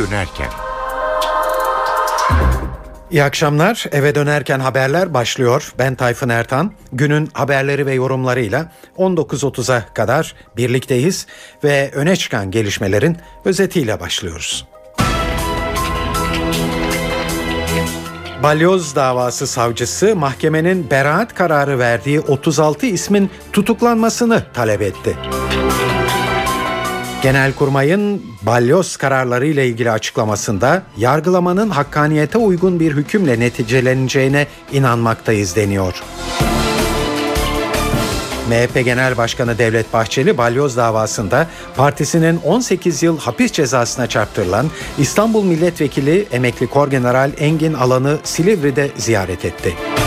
[0.00, 0.48] dönerken.
[3.10, 3.86] İyi akşamlar.
[3.92, 5.72] Eve dönerken haberler başlıyor.
[5.78, 6.72] Ben Tayfun Ertan.
[6.92, 11.26] Günün haberleri ve yorumlarıyla 19.30'a kadar birlikteyiz
[11.64, 14.66] ve öne çıkan gelişmelerin özetiyle başlıyoruz.
[18.42, 25.16] Balyoz davası savcısı mahkemenin beraat kararı verdiği 36 ismin tutuklanmasını talep etti.
[27.22, 36.02] Genelkurmay'ın balyoz kararları ile ilgili açıklamasında yargılamanın hakkaniyete uygun bir hükümle neticeleneceğine inanmaktayız deniyor.
[38.48, 41.46] MHP Genel Başkanı Devlet Bahçeli balyoz davasında
[41.76, 44.66] partisinin 18 yıl hapis cezasına çarptırılan
[44.98, 49.99] İstanbul Milletvekili emekli Korgeneral Engin Alan'ı Silivri'de ziyaret etti.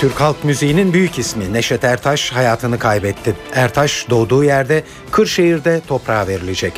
[0.00, 3.34] Türk halk müziğinin büyük ismi Neşet Ertaş hayatını kaybetti.
[3.54, 6.72] Ertaş doğduğu yerde Kırşehir'de toprağa verilecek.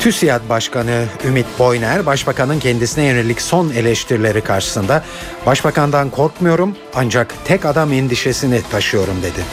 [0.00, 5.04] TÜSİAD Başkanı Ümit Boyner, Başbakanın kendisine yönelik son eleştirileri karşısında
[5.46, 9.44] Başbakandan korkmuyorum ancak tek adam endişesini taşıyorum dedi.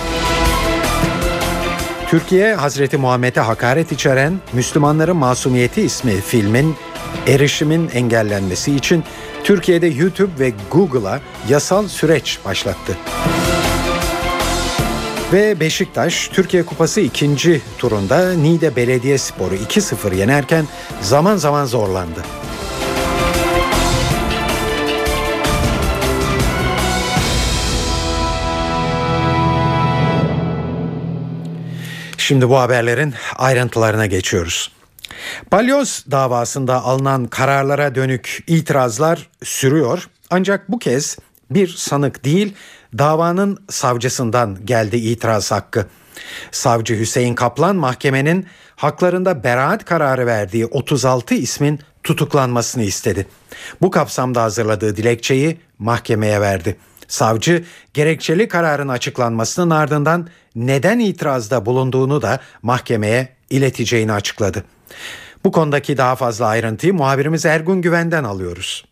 [2.07, 6.75] Türkiye Hazreti Muhammed'e hakaret içeren Müslümanların Masumiyeti ismi filmin
[7.27, 9.03] erişimin engellenmesi için
[9.43, 11.19] Türkiye'de YouTube ve Google'a
[11.49, 12.97] yasal süreç başlattı.
[15.33, 20.65] Ve Beşiktaş Türkiye Kupası ikinci turunda Niğde Belediyespor'u 2-0 yenerken
[21.01, 22.23] zaman zaman zorlandı.
[32.17, 34.76] Şimdi bu haberlerin ayrıntılarına geçiyoruz.
[35.51, 40.09] Balyoz davasında alınan kararlara dönük itirazlar sürüyor.
[40.29, 41.17] Ancak bu kez
[41.51, 42.55] bir sanık değil
[42.97, 45.85] davanın savcısından geldi itiraz hakkı.
[46.51, 53.27] Savcı Hüseyin Kaplan mahkemenin haklarında beraat kararı verdiği 36 ismin tutuklanmasını istedi.
[53.81, 56.77] Bu kapsamda hazırladığı dilekçeyi mahkemeye verdi.
[57.07, 64.63] Savcı gerekçeli kararın açıklanmasının ardından neden itirazda bulunduğunu da mahkemeye ileteceğini açıkladı.
[65.43, 68.85] Bu konudaki daha fazla ayrıntıyı muhabirimiz Ergun Güven'den alıyoruz.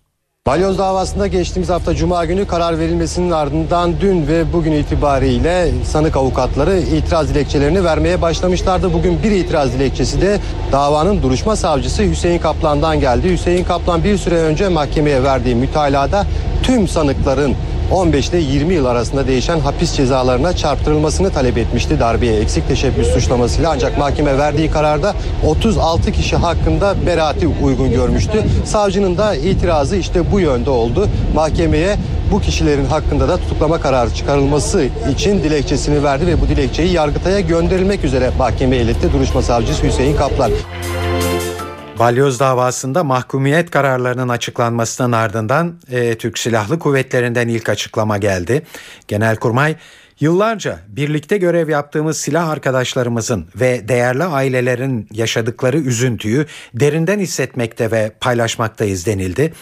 [0.48, 6.78] Balyoz davasında geçtiğimiz hafta Cuma günü karar verilmesinin ardından dün ve bugün itibariyle sanık avukatları
[6.78, 8.94] itiraz dilekçelerini vermeye başlamışlardı.
[8.94, 10.40] Bugün bir itiraz dilekçesi de
[10.72, 13.32] davanın duruşma savcısı Hüseyin Kaplan'dan geldi.
[13.32, 16.26] Hüseyin Kaplan bir süre önce mahkemeye verdiği mütalada
[16.64, 17.56] tüm sanıkların
[17.92, 23.72] 15 ile 20 yıl arasında değişen hapis cezalarına çarptırılmasını talep etmişti darbeye eksik teşebbüs suçlamasıyla
[23.72, 25.14] ancak mahkeme verdiği kararda
[25.48, 28.44] 36 kişi hakkında beraati uygun görmüştü.
[28.66, 31.08] Savcının da itirazı işte bu yönde oldu.
[31.36, 31.96] Mahkemeye
[32.32, 38.04] bu kişilerin hakkında da tutuklama kararı çıkarılması için dilekçesini verdi ve bu dilekçeyi Yargıtay'a gönderilmek
[38.04, 40.52] üzere mahkemeye iletti duruşma savcısı Hüseyin Kaplan.
[42.00, 48.66] Balyoz davasında mahkumiyet kararlarının açıklanmasının ardından e, Türk Silahlı Kuvvetleri'nden ilk açıklama geldi.
[49.08, 49.76] Genelkurmay
[50.20, 59.06] Yıllarca birlikte görev yaptığımız silah arkadaşlarımızın ve değerli ailelerin yaşadıkları üzüntüyü derinden hissetmekte ve paylaşmaktayız
[59.06, 59.54] denildi.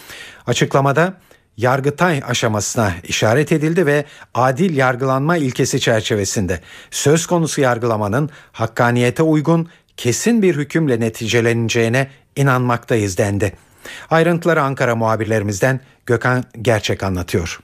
[0.46, 1.14] Açıklamada
[1.56, 10.42] Yargıtay aşamasına işaret edildi ve adil yargılanma ilkesi çerçevesinde söz konusu yargılamanın hakkaniyete uygun kesin
[10.42, 13.52] bir hükümle neticeleneceğine inanmaktayız dendi.
[14.10, 17.60] Ayrıntıları Ankara muhabirlerimizden Gökhan Gerçek anlatıyor.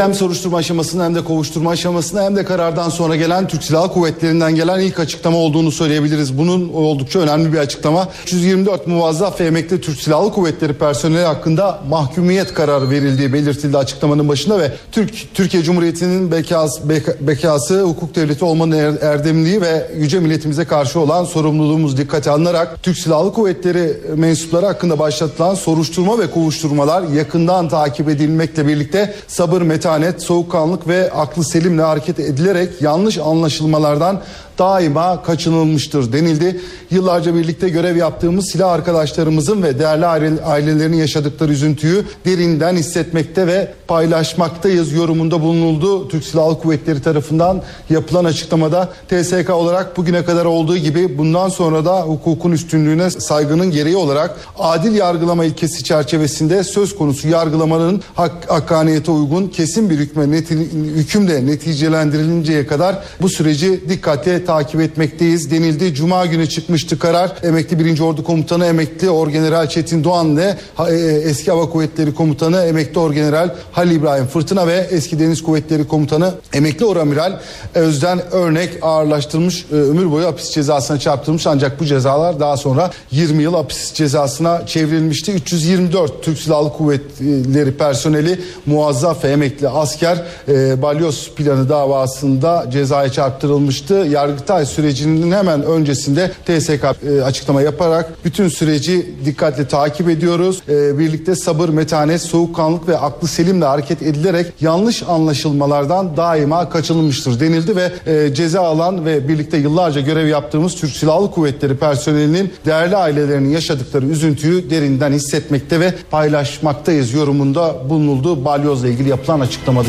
[0.00, 4.54] Hem soruşturma aşamasında hem de kovuşturma aşamasında hem de karardan sonra gelen Türk Silahlı Kuvvetleri'nden
[4.54, 6.38] gelen ilk açıklama olduğunu söyleyebiliriz.
[6.38, 8.08] Bunun oldukça önemli bir açıklama.
[8.22, 14.58] 324 muvazzaf ve emekli Türk Silahlı Kuvvetleri personeli hakkında mahkumiyet kararı verildiği belirtildi açıklamanın başında
[14.58, 16.88] ve Türk Türkiye Cumhuriyeti'nin bekası,
[17.20, 22.98] bekası hukuk devleti olmanın er, erdemliği ve yüce milletimize karşı olan sorumluluğumuz dikkate alınarak Türk
[22.98, 30.22] Silahlı Kuvvetleri mensupları hakkında başlatılan soruşturma ve kovuşturmalar yakından takip edilmekle birlikte sabır meta metanet,
[30.22, 34.20] soğukkanlık ve aklı selimle hareket edilerek yanlış anlaşılmalardan
[34.58, 36.60] daima kaçınılmıştır denildi.
[36.90, 40.06] Yıllarca birlikte görev yaptığımız silah arkadaşlarımızın ve değerli
[40.42, 46.08] ailelerinin yaşadıkları üzüntüyü derinden hissetmekte ve paylaşmaktayız yorumunda bulunuldu.
[46.08, 52.02] Türk Silahlı Kuvvetleri tarafından yapılan açıklamada TSK olarak bugüne kadar olduğu gibi bundan sonra da
[52.02, 59.48] hukukun üstünlüğüne saygının gereği olarak adil yargılama ilkesi çerçevesinde söz konusu yargılamanın hak, hakkaniyete uygun
[59.48, 60.54] kesin bir hükme neti,
[60.96, 65.94] hükümle neticelendirilinceye kadar bu süreci dikkatle takip etmekteyiz denildi.
[65.94, 67.32] Cuma günü çıkmıştı karar.
[67.42, 68.00] Emekli 1.
[68.00, 70.58] Ordu Komutanı Emekli Orgeneral Çetin Doğan ile
[70.88, 70.94] e,
[71.24, 76.84] eski Hava Kuvvetleri Komutanı Emekli Orgeneral Halil İbrahim Fırtına ve eski Deniz Kuvvetleri Komutanı Emekli
[76.84, 77.32] Oramiral
[77.74, 83.42] Özden Örnek ağırlaştırılmış e, ömür boyu hapis cezasına çarptırılmış ancak bu cezalar daha sonra 20
[83.42, 85.32] yıl hapis cezasına çevrilmişti.
[85.32, 93.94] 324 Türk Silahlı Kuvvetleri personeli muazzaf ve emekli asker e, balyoz planı davasında cezaya çarptırılmıştı.
[94.30, 100.62] Yargıtay sürecinin hemen öncesinde TSK e, açıklama yaparak bütün süreci dikkatle takip ediyoruz.
[100.68, 107.76] E, birlikte sabır, metanet, soğukkanlık ve aklı selimle hareket edilerek yanlış anlaşılmalardan daima kaçınılmıştır denildi
[107.76, 113.50] ve e, ceza alan ve birlikte yıllarca görev yaptığımız Türk Silahlı Kuvvetleri personelinin değerli ailelerinin
[113.50, 119.88] yaşadıkları üzüntüyü derinden hissetmekte ve paylaşmaktayız yorumunda bulunuldu balyozla ilgili yapılan açıklamada.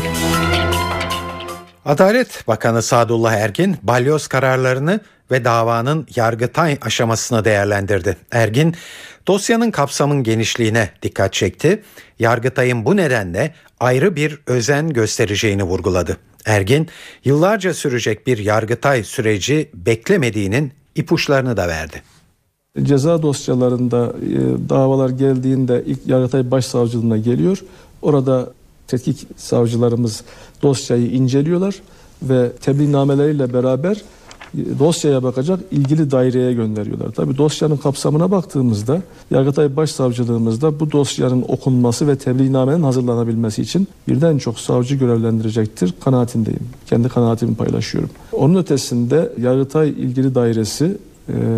[1.84, 5.00] Adalet Bakanı Sadullah Ergin balyoz kararlarını
[5.30, 8.16] ve davanın yargıtay aşamasını değerlendirdi.
[8.30, 8.74] Ergin
[9.28, 11.82] dosyanın kapsamın genişliğine dikkat çekti.
[12.18, 16.16] Yargıtay'ın bu nedenle ayrı bir özen göstereceğini vurguladı.
[16.46, 16.88] Ergin
[17.24, 22.02] yıllarca sürecek bir yargıtay süreci beklemediğinin ipuçlarını da verdi.
[22.82, 27.58] Ceza dosyalarında e, davalar geldiğinde ilk Yargıtay Başsavcılığına geliyor.
[28.02, 28.52] Orada
[28.92, 30.22] tetkik savcılarımız
[30.62, 31.74] dosyayı inceliyorlar
[32.22, 33.96] ve tebliğnameleriyle beraber
[34.58, 37.10] e, dosyaya bakacak ilgili daireye gönderiyorlar.
[37.10, 44.58] Tabi dosyanın kapsamına baktığımızda Yargıtay Başsavcılığımızda bu dosyanın okunması ve tebliğnamenin hazırlanabilmesi için birden çok
[44.58, 46.68] savcı görevlendirecektir kanaatindeyim.
[46.86, 48.10] Kendi kanaatimi paylaşıyorum.
[48.32, 50.96] Onun ötesinde Yargıtay ilgili dairesi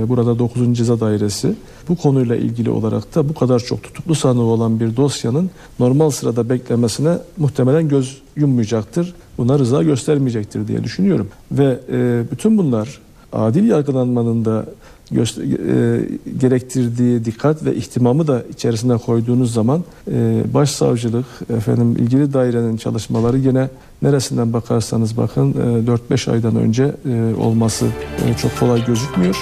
[0.09, 0.77] burada 9.
[0.77, 1.55] Ceza Dairesi
[1.89, 6.49] bu konuyla ilgili olarak da bu kadar çok tutuklu sanığı olan bir dosyanın normal sırada
[6.49, 9.15] beklemesine muhtemelen göz yummayacaktır.
[9.39, 11.29] Buna rıza göstermeyecektir diye düşünüyorum.
[11.53, 13.01] Ve e, bütün bunlar
[13.33, 14.67] adil yargılanmanın da
[15.11, 16.09] göster- e,
[16.41, 23.69] gerektirdiği dikkat ve ihtimamı da içerisine koyduğunuz zaman e, başsavcılık efendim ilgili dairenin çalışmaları yine
[24.03, 27.87] neresinden bakarsanız bakın e, 4-5 aydan önce e, olması
[28.27, 29.37] e, çok kolay gözükmüyor.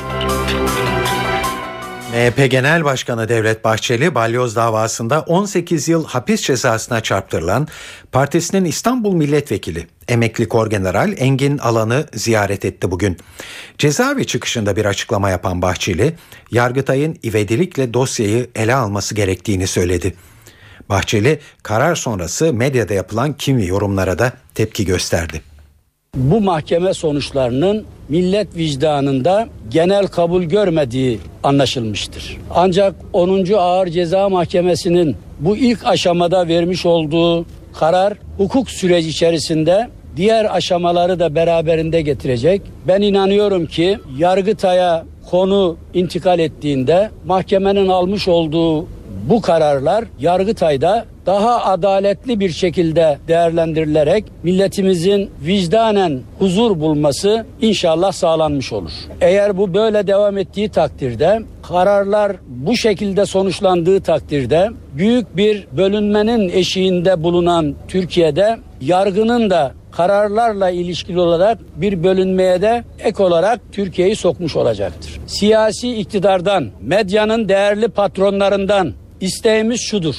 [2.12, 7.68] MHP Genel Başkanı Devlet Bahçeli balyoz davasında 18 yıl hapis cezasına çarptırılan
[8.12, 13.16] partisinin İstanbul Milletvekili emekli Korgeneral Engin Alan'ı ziyaret etti bugün.
[13.78, 16.14] Cezaevi çıkışında bir açıklama yapan Bahçeli,
[16.50, 20.14] Yargıtay'ın ivedilikle dosyayı ele alması gerektiğini söyledi.
[20.88, 25.51] Bahçeli karar sonrası medyada yapılan kimi yorumlara da tepki gösterdi.
[26.16, 32.36] Bu mahkeme sonuçlarının millet vicdanında genel kabul görmediği anlaşılmıştır.
[32.54, 33.52] Ancak 10.
[33.52, 41.34] Ağır Ceza Mahkemesi'nin bu ilk aşamada vermiş olduğu karar hukuk süreci içerisinde diğer aşamaları da
[41.34, 42.62] beraberinde getirecek.
[42.88, 48.86] Ben inanıyorum ki Yargıtay'a konu intikal ettiğinde mahkemenin almış olduğu
[49.22, 58.92] bu kararlar Yargıtay'da daha adaletli bir şekilde değerlendirilerek milletimizin vicdanen huzur bulması inşallah sağlanmış olur.
[59.20, 67.22] Eğer bu böyle devam ettiği takdirde kararlar bu şekilde sonuçlandığı takdirde büyük bir bölünmenin eşiğinde
[67.22, 75.20] bulunan Türkiye'de yargının da kararlarla ilişkili olarak bir bölünmeye de ek olarak Türkiye'yi sokmuş olacaktır.
[75.26, 78.92] Siyasi iktidardan, medyanın değerli patronlarından
[79.22, 80.14] isteğimiz şudur.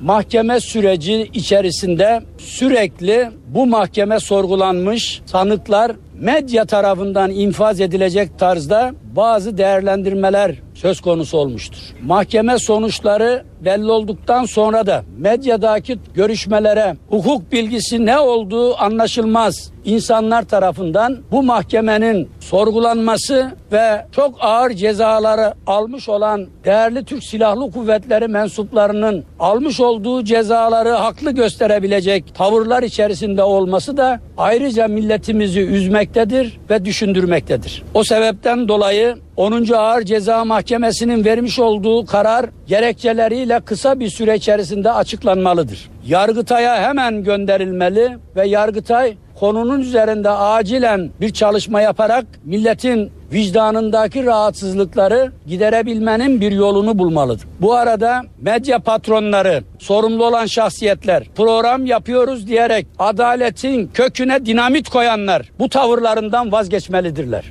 [0.00, 10.54] Mahkeme süreci içerisinde sürekli bu mahkeme sorgulanmış sanıklar medya tarafından infaz edilecek tarzda bazı değerlendirmeler
[10.74, 11.78] söz konusu olmuştur.
[12.02, 21.18] Mahkeme sonuçları belli olduktan sonra da medyadaki görüşmelere hukuk bilgisi ne olduğu anlaşılmaz insanlar tarafından
[21.30, 29.80] bu mahkemenin sorgulanması ve çok ağır cezaları almış olan değerli Türk Silahlı Kuvvetleri mensuplarının almış
[29.80, 37.82] olduğu cezaları haklı gösterebilecek tavırlar içerisinde olması da ayrıca milletimizi üzmektedir ve düşündürmektedir.
[37.94, 39.03] O sebepten dolayı
[39.36, 39.72] 10.
[39.72, 45.90] Ağır Ceza Mahkemesi'nin vermiş olduğu karar gerekçeleriyle kısa bir süre içerisinde açıklanmalıdır.
[46.06, 56.40] Yargıtay'a hemen gönderilmeli ve Yargıtay konunun üzerinde acilen bir çalışma yaparak milletin vicdanındaki rahatsızlıkları giderebilmenin
[56.40, 57.46] bir yolunu bulmalıdır.
[57.60, 65.68] Bu arada medya patronları, sorumlu olan şahsiyetler program yapıyoruz diyerek adaletin köküne dinamit koyanlar bu
[65.68, 67.44] tavırlarından vazgeçmelidirler.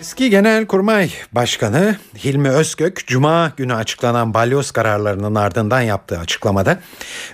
[0.00, 6.80] Eski Genelkurmay Başkanı Hilmi Özgök, Cuma günü açıklanan balyoz kararlarının ardından yaptığı açıklamada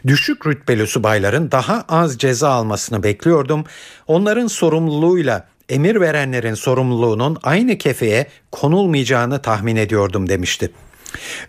[0.07, 3.65] düşük rütbeli subayların daha az ceza almasını bekliyordum.
[4.07, 10.71] Onların sorumluluğuyla emir verenlerin sorumluluğunun aynı kefeye konulmayacağını tahmin ediyordum demişti.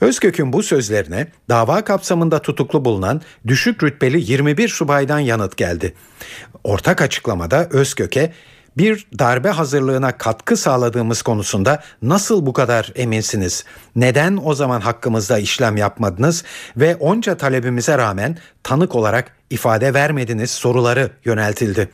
[0.01, 5.93] Özkök'ün bu sözlerine dava kapsamında tutuklu bulunan düşük rütbeli 21 subaydan yanıt geldi.
[6.63, 8.33] Ortak açıklamada Özkök'e
[8.77, 13.65] bir darbe hazırlığına katkı sağladığımız konusunda nasıl bu kadar eminsiniz?
[13.95, 16.43] Neden o zaman hakkımızda işlem yapmadınız
[16.77, 21.89] ve onca talebimize rağmen tanık olarak ifade vermediniz soruları yöneltildi.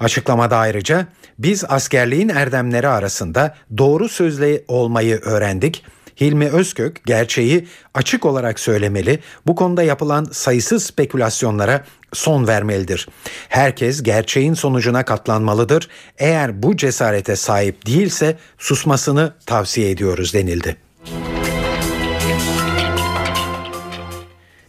[0.00, 1.06] Açıklamada ayrıca
[1.38, 5.84] biz askerliğin erdemleri arasında doğru sözle olmayı öğrendik
[6.20, 13.08] Hilmi Özkök gerçeği açık olarak söylemeli, bu konuda yapılan sayısız spekülasyonlara son vermelidir.
[13.48, 15.88] Herkes gerçeğin sonucuna katlanmalıdır.
[16.18, 20.76] Eğer bu cesarete sahip değilse susmasını tavsiye ediyoruz denildi.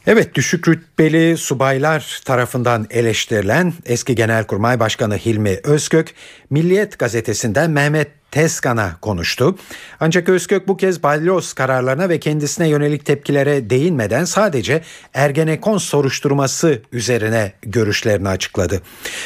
[0.07, 6.13] Evet düşük rütbeli subaylar tarafından eleştirilen eski Genelkurmay Başkanı Hilmi Özkök
[6.49, 9.55] Milliyet gazetesinden Mehmet Teskan'a konuştu.
[9.99, 14.81] Ancak Özkök bu kez balyoz kararlarına ve kendisine yönelik tepkilere değinmeden sadece
[15.13, 18.81] Ergenekon soruşturması üzerine görüşlerini açıkladı.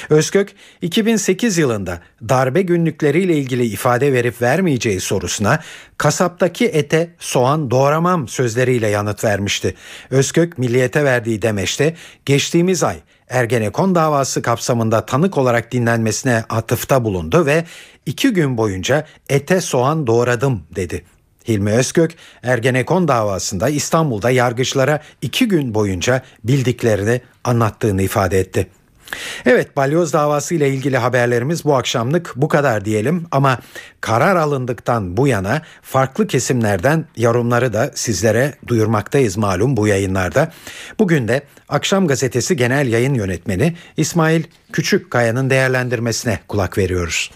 [0.09, 0.49] Özkök
[0.81, 5.59] 2008 yılında darbe günlükleriyle ilgili ifade verip vermeyeceği sorusuna
[5.97, 9.75] kasaptaki ete soğan doğramam sözleriyle yanıt vermişti.
[10.09, 11.95] Özkök milliyete verdiği demeçte
[12.25, 12.97] geçtiğimiz ay
[13.29, 17.63] Ergenekon davası kapsamında tanık olarak dinlenmesine atıfta bulundu ve
[18.05, 21.05] iki gün boyunca ete soğan doğradım dedi.
[21.47, 28.67] Hilmi Özkök Ergenekon davasında İstanbul'da yargıçlara iki gün boyunca bildiklerini anlattığını ifade etti.
[29.45, 33.59] Evet balyoz davası ile ilgili haberlerimiz bu akşamlık bu kadar diyelim ama
[34.01, 40.51] karar alındıktan bu yana farklı kesimlerden yorumları da sizlere duyurmaktayız malum bu yayınlarda.
[40.99, 47.31] Bugün de Akşam Gazetesi Genel Yayın Yönetmeni İsmail Küçükkaya'nın değerlendirmesine kulak veriyoruz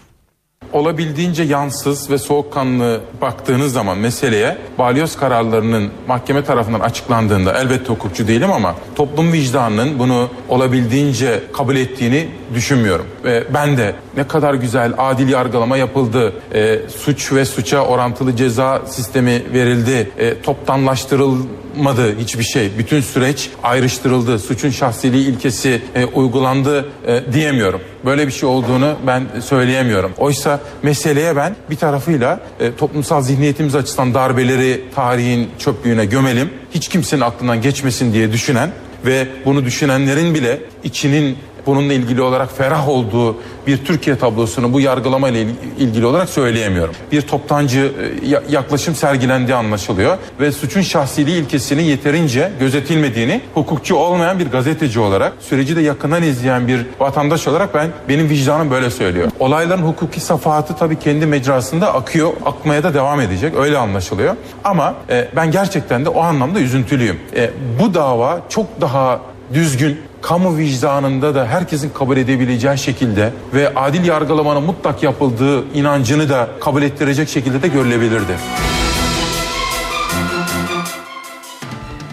[0.72, 8.52] olabildiğince yansız ve soğukkanlı baktığınız zaman meseleye balyoz kararlarının mahkeme tarafından açıklandığında elbette hukukçu değilim
[8.52, 13.06] ama toplum vicdanının bunu olabildiğince kabul ettiğini düşünmüyorum.
[13.24, 18.82] Ve ben de ne kadar güzel adil yargılama yapıldı, e, suç ve suça orantılı ceza
[18.86, 22.70] sistemi verildi, e, toptanlaştırılmadı hiçbir şey.
[22.78, 27.80] Bütün süreç ayrıştırıldı, suçun şahsiliği ilkesi e, uygulandı e, diyemiyorum.
[28.04, 30.12] Böyle bir şey olduğunu ben söyleyemiyorum.
[30.18, 36.50] Oysa meseleye ben bir tarafıyla e, toplumsal zihniyetimiz açısından darbeleri tarihin çöplüğüne gömelim.
[36.74, 38.70] Hiç kimsenin aklından geçmesin diye düşünen
[39.06, 45.28] ve bunu düşünenlerin bile içinin bununla ilgili olarak ferah olduğu bir Türkiye tablosunu bu yargılama
[45.28, 45.46] ile
[45.78, 46.94] ilgili olarak söyleyemiyorum.
[47.12, 54.46] Bir toptancı e, yaklaşım sergilendiği anlaşılıyor ve suçun şahsiliği ilkesinin yeterince gözetilmediğini hukukçu olmayan bir
[54.46, 59.30] gazeteci olarak süreci de yakından izleyen bir vatandaş olarak ben benim vicdanım böyle söylüyor.
[59.38, 64.36] Olayların hukuki safahatı tabii kendi mecrasında akıyor, akmaya da devam edecek öyle anlaşılıyor.
[64.64, 67.20] Ama e, ben gerçekten de o anlamda üzüntülüyüm.
[67.36, 69.20] E, bu dava çok daha
[69.54, 76.48] düzgün, kamu vicdanında da herkesin kabul edebileceği şekilde ve adil yargılamanın mutlak yapıldığı inancını da
[76.60, 78.36] kabul ettirecek şekilde de görülebilirdi.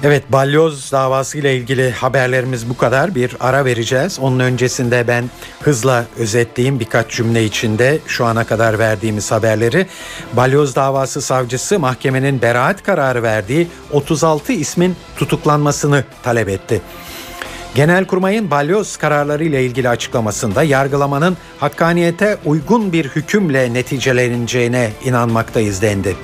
[0.07, 3.15] Evet balyoz davası ile ilgili haberlerimiz bu kadar.
[3.15, 4.19] Bir ara vereceğiz.
[4.19, 5.29] Onun öncesinde ben
[5.61, 9.87] hızla özetleyeyim birkaç cümle içinde şu ana kadar verdiğimiz haberleri.
[10.33, 16.81] Balyoz davası savcısı mahkemenin beraat kararı verdiği 36 ismin tutuklanmasını talep etti.
[17.75, 26.15] Genelkurmay'ın balyoz kararları ile ilgili açıklamasında yargılamanın hakkaniyete uygun bir hükümle neticeleneceğine inanmaktayız dendi.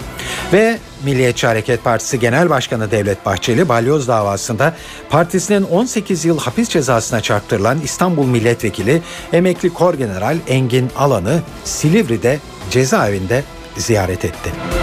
[0.53, 4.75] Ve Milliyetçi Hareket Partisi Genel Başkanı Devlet Bahçeli balyoz davasında
[5.09, 9.01] partisinin 18 yıl hapis cezasına çarptırılan İstanbul Milletvekili
[9.33, 12.39] emekli Kor General Engin Alan'ı Silivri'de
[12.69, 13.43] cezaevinde
[13.77, 14.80] ziyaret etti.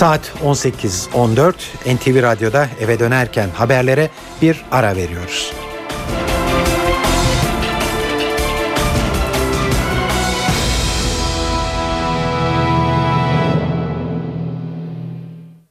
[0.00, 1.54] Saat 18.14
[1.94, 4.10] NTV Radyo'da eve dönerken haberlere
[4.42, 5.52] bir ara veriyoruz.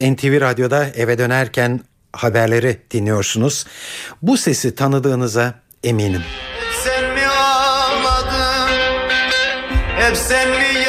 [0.00, 1.80] NTV Radyo'da eve dönerken
[2.12, 3.66] haberleri dinliyorsunuz.
[4.22, 6.22] Bu sesi tanıdığınıza eminim.
[6.84, 8.70] Sen mi ağladın?
[9.96, 10.79] Hep sen mi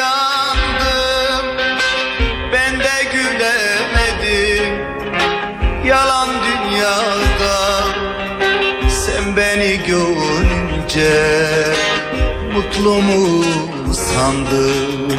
[12.74, 13.92] beni görünce mutlu musun?
[13.92, 15.12] sandım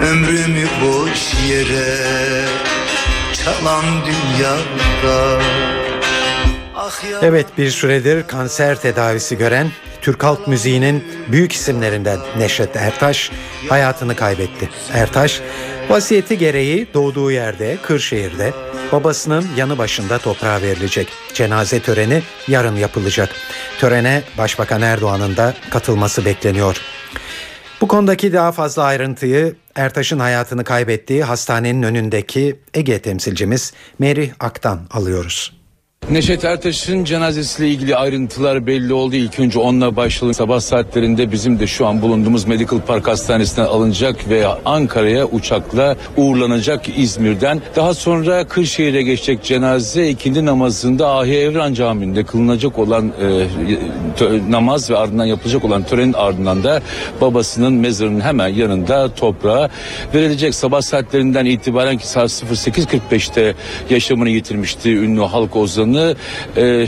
[0.00, 2.44] Ömrümü boş yere
[3.32, 5.40] çalan dünyada
[6.76, 9.70] Ah Evet bir süredir kanser tedavisi gören
[10.02, 13.30] Türk halk müziğinin büyük isimlerinden Neşet Ertaş
[13.68, 14.70] hayatını kaybetti.
[14.92, 15.40] Ertaş
[15.88, 18.52] vasiyeti gereği doğduğu yerde Kırşehir'de
[18.92, 21.08] babasının yanı başında toprağa verilecek.
[21.34, 23.28] Cenaze töreni yarın yapılacak.
[23.78, 26.80] Törene Başbakan Erdoğan'ın da katılması bekleniyor.
[27.80, 35.63] Bu konudaki daha fazla ayrıntıyı Ertaş'ın hayatını kaybettiği hastanenin önündeki Ege temsilcimiz Merih Ak'tan alıyoruz.
[36.10, 39.16] Neşet Ertaş'ın cenazesiyle ilgili ayrıntılar belli oldu.
[39.16, 40.34] İlk önce onunla başladı.
[40.34, 46.98] Sabah saatlerinde bizim de şu an bulunduğumuz Medical Park Hastanesi'nden alınacak ve Ankara'ya uçakla uğurlanacak
[46.98, 47.62] İzmir'den.
[47.76, 53.46] Daha sonra Kırşehir'e geçecek cenaze ikindi namazında Ahi Evran Camii'nde kılınacak olan e,
[54.50, 56.82] namaz ve ardından yapılacak olan törenin ardından da
[57.20, 59.70] babasının mezarının hemen yanında toprağa
[60.14, 60.54] verilecek.
[60.54, 63.54] Sabah saatlerinden itibaren ki saat 08.45'te
[63.90, 65.93] yaşamını yitirmişti ünlü halk ozanı.
[66.56, 66.86] E,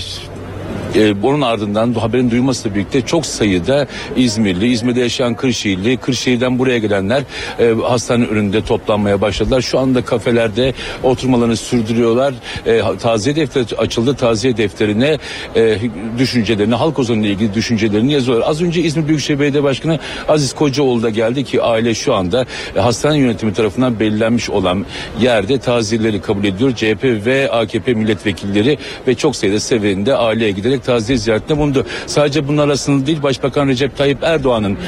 [0.94, 6.78] e, onun ardından bu haberin duyulmasıyla birlikte çok sayıda İzmirli, İzmir'de yaşayan Kırşehirli, Kırşehir'den buraya
[6.78, 7.22] gelenler
[7.58, 9.60] e, hastanenin önünde toplanmaya başladılar.
[9.60, 12.34] Şu anda kafelerde oturmalarını sürdürüyorlar.
[12.66, 14.14] E, taziye defteri açıldı.
[14.14, 15.18] Taziye defterine
[15.56, 15.78] e,
[16.18, 18.48] düşüncelerini, halk ozanıyla ilgili düşüncelerini yazıyorlar.
[18.48, 22.80] Az önce İzmir Büyükşehir Belediye Başkanı Aziz Kocaoğlu da geldi ki aile şu anda e,
[22.80, 24.86] hastane yönetimi tarafından belirlenmiş olan
[25.20, 26.74] yerde taziyeleri kabul ediyor.
[26.76, 28.78] CHP ve AKP milletvekilleri
[29.08, 31.86] ve çok sayıda severinde aileye giderek taziye ziyaretinde bulundu.
[32.06, 34.78] Sadece bunun arasında değil Başbakan Recep Tayyip Erdoğan'ın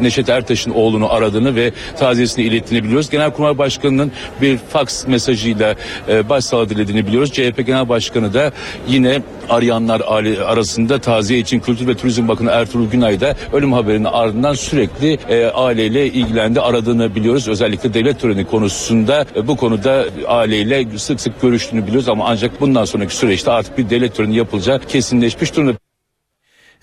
[0.00, 3.10] Neşet Ertaş'ın oğlunu aradığını ve taziyesini ilettiğini biliyoruz.
[3.10, 5.74] Genelkurmay Başkanı'nın bir fax mesajıyla
[6.08, 7.32] e, başsağlığı dilediğini biliyoruz.
[7.32, 8.52] CHP Genel Başkanı da
[8.88, 10.00] yine arayanlar
[10.46, 15.46] arasında taziye için Kültür ve Turizm Bakanı Ertuğrul Günay da ölüm haberinin ardından sürekli e,
[15.46, 17.48] aileyle ilgilendi aradığını biliyoruz.
[17.48, 22.84] Özellikle devlet töreni konusunda e, bu konuda aileyle sık sık görüştüğünü biliyoruz ama ancak bundan
[22.84, 24.78] sonraki süreçte artık bir devlet töreni yapılacağı
[25.12, 25.78] kesinleşmiş durumda.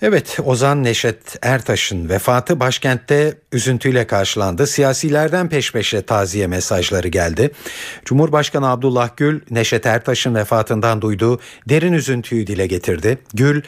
[0.02, 4.66] Evet Ozan Neşet Ertaş'ın vefatı başkentte üzüntüyle karşılandı.
[4.66, 7.50] Siyasilerden peş peşe taziye mesajları geldi.
[8.04, 13.18] Cumhurbaşkanı Abdullah Gül Neşet Ertaş'ın vefatından duyduğu derin üzüntüyü dile getirdi.
[13.34, 13.62] Gül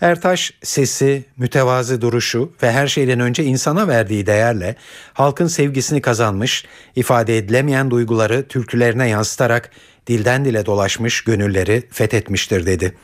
[0.00, 4.76] Ertaş sesi, mütevazı duruşu ve her şeyden önce insana verdiği değerle
[5.12, 6.64] halkın sevgisini kazanmış,
[6.96, 9.70] ifade edilemeyen duyguları türkülerine yansıtarak
[10.06, 12.94] dilden dile dolaşmış, gönülleri fethetmiştir dedi.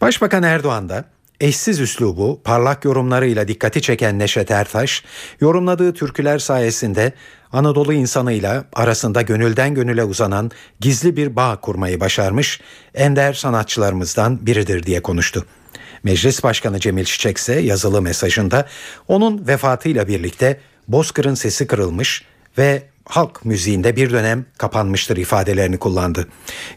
[0.00, 1.04] Başbakan Erdoğan da
[1.40, 5.04] eşsiz üslubu, parlak yorumlarıyla dikkati çeken Neşet Ertaş,
[5.40, 7.12] yorumladığı türküler sayesinde
[7.52, 12.60] Anadolu insanıyla arasında gönülden gönüle uzanan gizli bir bağ kurmayı başarmış,
[12.94, 15.46] ender sanatçılarımızdan biridir diye konuştu.
[16.02, 18.66] Meclis Başkanı Cemil Çiçek ise yazılı mesajında
[19.08, 22.24] onun vefatıyla birlikte Bozkır'ın sesi kırılmış
[22.58, 26.28] ve halk müziğinde bir dönem kapanmıştır ifadelerini kullandı.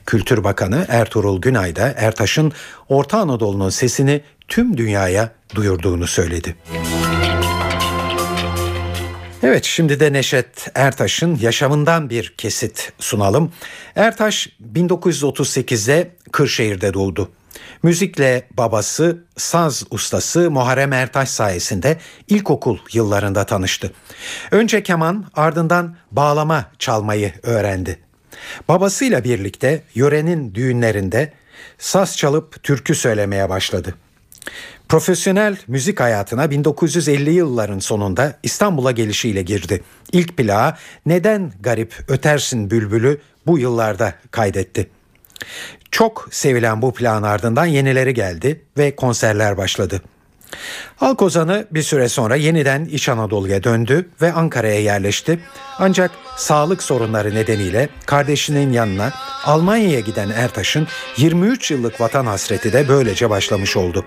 [0.05, 2.51] Kültür Bakanı Ertuğrul Günay da Ertaş'ın
[2.89, 6.55] Orta Anadolu'nun sesini tüm dünyaya duyurduğunu söyledi.
[9.43, 13.51] Evet şimdi de Neşet Ertaş'ın yaşamından bir kesit sunalım.
[13.95, 17.29] Ertaş 1938'de Kırşehir'de doğdu.
[17.83, 21.97] Müzikle babası saz ustası Muharrem Ertaş sayesinde
[22.27, 23.93] ilkokul yıllarında tanıştı.
[24.51, 27.99] Önce keman ardından bağlama çalmayı öğrendi.
[28.67, 31.33] Babasıyla birlikte yörenin düğünlerinde
[31.77, 33.95] saz çalıp türkü söylemeye başladı.
[34.89, 39.83] Profesyonel müzik hayatına 1950 yılların sonunda İstanbul'a gelişiyle girdi.
[40.11, 44.89] İlk plağı Neden Garip Ötersin Bülbülü bu yıllarda kaydetti.
[45.93, 50.01] Çok sevilen bu plan ardından yenileri geldi ve konserler başladı.
[50.95, 55.39] Halk ozanı bir süre sonra yeniden İç Anadolu'ya döndü ve Ankara'ya yerleşti.
[55.79, 59.11] Ancak sağlık sorunları nedeniyle kardeşinin yanına
[59.45, 64.05] Almanya'ya giden Ertaş'ın 23 yıllık vatan hasreti de böylece başlamış oldu.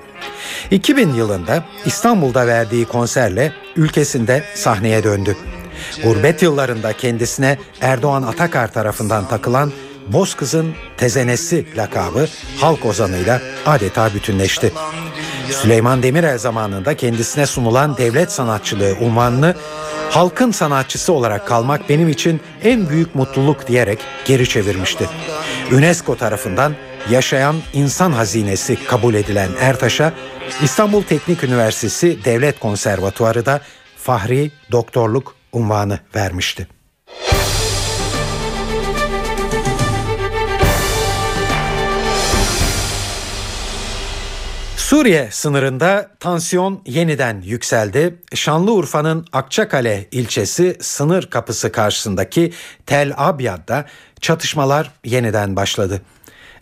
[0.70, 5.36] 2000 yılında İstanbul'da verdiği konserle ülkesinde sahneye döndü.
[6.02, 9.72] Gurbet yıllarında kendisine Erdoğan Atakar tarafından takılan
[10.12, 12.28] Bozkız'ın tezenesi lakabı
[12.60, 14.72] halk ozanıyla adeta bütünleşti.
[15.50, 19.54] Süleyman Demirel zamanında kendisine sunulan devlet sanatçılığı unvanını
[20.10, 25.08] halkın sanatçısı olarak kalmak benim için en büyük mutluluk diyerek geri çevirmişti.
[25.72, 26.74] UNESCO tarafından
[27.10, 30.12] yaşayan insan hazinesi kabul edilen Ertaş'a
[30.62, 33.60] İstanbul Teknik Üniversitesi Devlet Konservatuarı da
[33.96, 36.75] Fahri Doktorluk unvanı vermişti.
[44.96, 48.18] Suriye sınırında tansiyon yeniden yükseldi.
[48.34, 52.52] Şanlıurfa'nın Akçakale ilçesi sınır kapısı karşısındaki
[52.86, 53.84] Tel Abyad'da
[54.20, 56.00] çatışmalar yeniden başladı.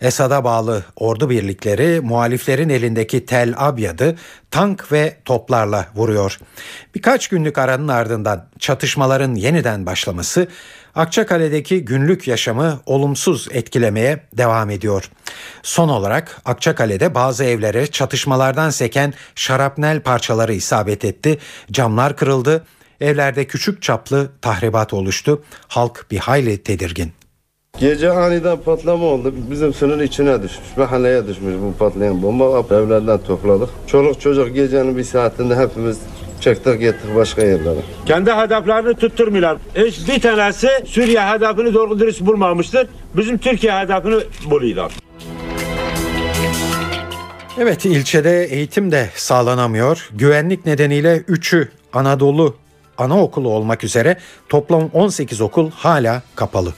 [0.00, 4.16] Esad'a bağlı ordu birlikleri muhaliflerin elindeki Tel Abyad'ı
[4.50, 6.38] tank ve toplarla vuruyor.
[6.94, 10.48] Birkaç günlük aranın ardından çatışmaların yeniden başlaması
[10.94, 15.10] Akçakale'deki günlük yaşamı olumsuz etkilemeye devam ediyor.
[15.62, 21.38] Son olarak Akçakale'de bazı evlere çatışmalardan seken şarapnel parçaları isabet etti.
[21.72, 22.64] Camlar kırıldı.
[23.00, 25.42] Evlerde küçük çaplı tahribat oluştu.
[25.68, 27.12] Halk bir hayli tedirgin.
[27.78, 29.34] Gece aniden patlama oldu.
[29.50, 30.76] Bizim sınır içine düşmüş.
[30.76, 32.76] Mahalleye düşmüş bu patlayan bomba.
[32.76, 33.68] Evlerden topladık.
[33.86, 35.98] Çoluk çocuk gecenin bir saatinde hepimiz
[36.44, 37.80] çektik gittik başka yerlere.
[38.06, 39.58] Kendi hedeflerini tutturmuyorlar.
[39.76, 42.88] Hiç bir tanesi Suriye hedefini doğru dürüst bulmamıştır.
[43.14, 44.92] Bizim Türkiye hedefini buluyorlar.
[47.58, 50.08] Evet ilçede eğitim de sağlanamıyor.
[50.12, 52.56] Güvenlik nedeniyle 3'ü Anadolu
[52.98, 54.16] anaokulu olmak üzere
[54.48, 56.74] toplam 18 okul hala kapalı.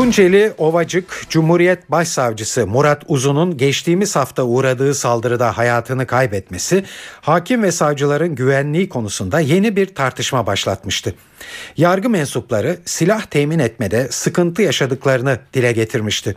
[0.00, 6.84] Tunceli Ovacık Cumhuriyet Başsavcısı Murat Uzun'un geçtiğimiz hafta uğradığı saldırıda hayatını kaybetmesi
[7.20, 11.14] hakim ve savcıların güvenliği konusunda yeni bir tartışma başlatmıştı.
[11.76, 16.36] Yargı mensupları silah temin etmede sıkıntı yaşadıklarını dile getirmişti.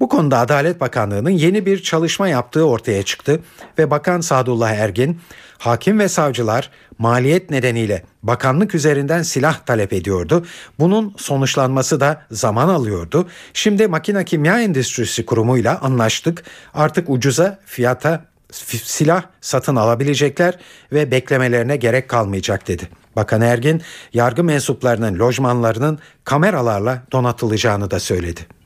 [0.00, 3.40] Bu konuda Adalet Bakanlığı'nın yeni bir çalışma yaptığı ortaya çıktı
[3.78, 5.20] ve Bakan Sadullah Ergin,
[5.58, 10.46] hakim ve savcılar maliyet nedeniyle bakanlık üzerinden silah talep ediyordu.
[10.78, 13.28] Bunun sonuçlanması da zaman alıyordu.
[13.54, 16.44] Şimdi Makina Kimya Endüstrisi Kurumu'yla anlaştık.
[16.74, 20.58] Artık ucuza fiyata silah satın alabilecekler
[20.92, 22.88] ve beklemelerine gerek kalmayacak dedi.
[23.16, 28.59] Bakan Ergin, yargı mensuplarının lojmanlarının kameralarla donatılacağını da söyledi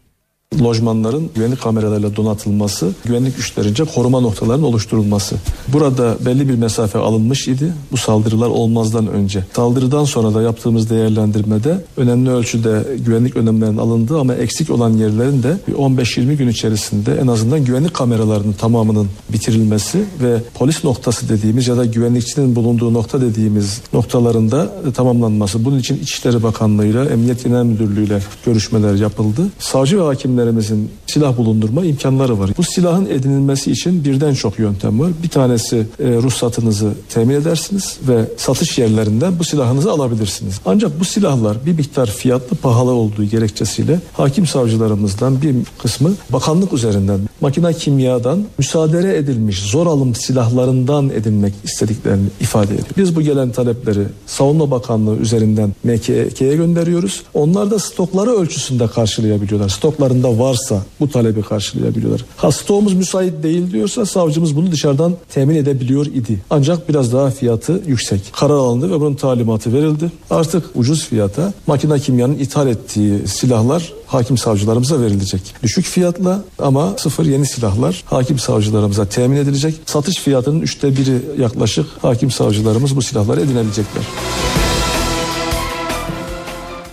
[0.63, 5.37] lojmanların güvenlik kameralarıyla donatılması, güvenlik güçlerince koruma noktalarının oluşturulması.
[5.69, 9.45] Burada belli bir mesafe alınmış idi bu saldırılar olmazdan önce.
[9.53, 15.57] Saldırıdan sonra da yaptığımız değerlendirmede önemli ölçüde güvenlik önlemlerinin alındığı ama eksik olan yerlerin de
[15.73, 21.85] 15-20 gün içerisinde en azından güvenlik kameralarının tamamının bitirilmesi ve polis noktası dediğimiz ya da
[21.85, 25.65] güvenlikçinin bulunduğu nokta dediğimiz noktalarında tamamlanması.
[25.65, 29.43] Bunun için İçişleri Bakanlığı ile Emniyet Genel Müdürlüğü ile görüşmeler yapıldı.
[29.59, 32.51] Savcı ve hakimler askerlerimizin silah bulundurma imkanları var.
[32.59, 35.11] Bu silahın edinilmesi için birden çok yöntem var.
[35.23, 40.61] Bir tanesi e, ruhsatınızı temin edersiniz ve satış yerlerinden bu silahınızı alabilirsiniz.
[40.67, 47.21] Ancak bu silahlar bir miktar fiyatlı pahalı olduğu gerekçesiyle hakim savcılarımızdan bir kısmı bakanlık üzerinden
[47.41, 52.89] makina kimyadan müsaade edilmiş zor alım silahlarından edinmek istediklerini ifade ediyor.
[52.97, 57.23] Biz bu gelen talepleri Savunma Bakanlığı üzerinden MKK'ye gönderiyoruz.
[57.35, 59.69] Onlar da stokları ölçüsünde karşılayabiliyorlar.
[59.69, 62.25] Stoklarında varsa bu talebi karşılayabiliyorlar.
[62.37, 66.41] Ha stoğumuz müsait değil diyorsa savcımız bunu dışarıdan temin edebiliyor idi.
[66.51, 68.21] Ancak biraz daha fiyatı yüksek.
[68.33, 70.13] Karar alındı ve bunun talimatı verildi.
[70.31, 75.41] Artık ucuz fiyata makina kimyanın ithal ettiği silahlar hakim savcılarımıza verilecek.
[75.63, 79.75] Düşük fiyatla ama sıfır yeni silahlar hakim savcılarımıza temin edilecek.
[79.87, 84.05] Satış fiyatının üçte biri yaklaşık hakim savcılarımız bu silahları edinebilecekler.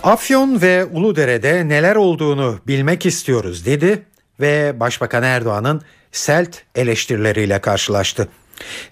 [0.02, 4.02] Afyon ve Uludere'de neler olduğunu bilmek istiyoruz dedi
[4.40, 8.28] ve Başbakan Erdoğan'ın selt eleştirileriyle karşılaştı.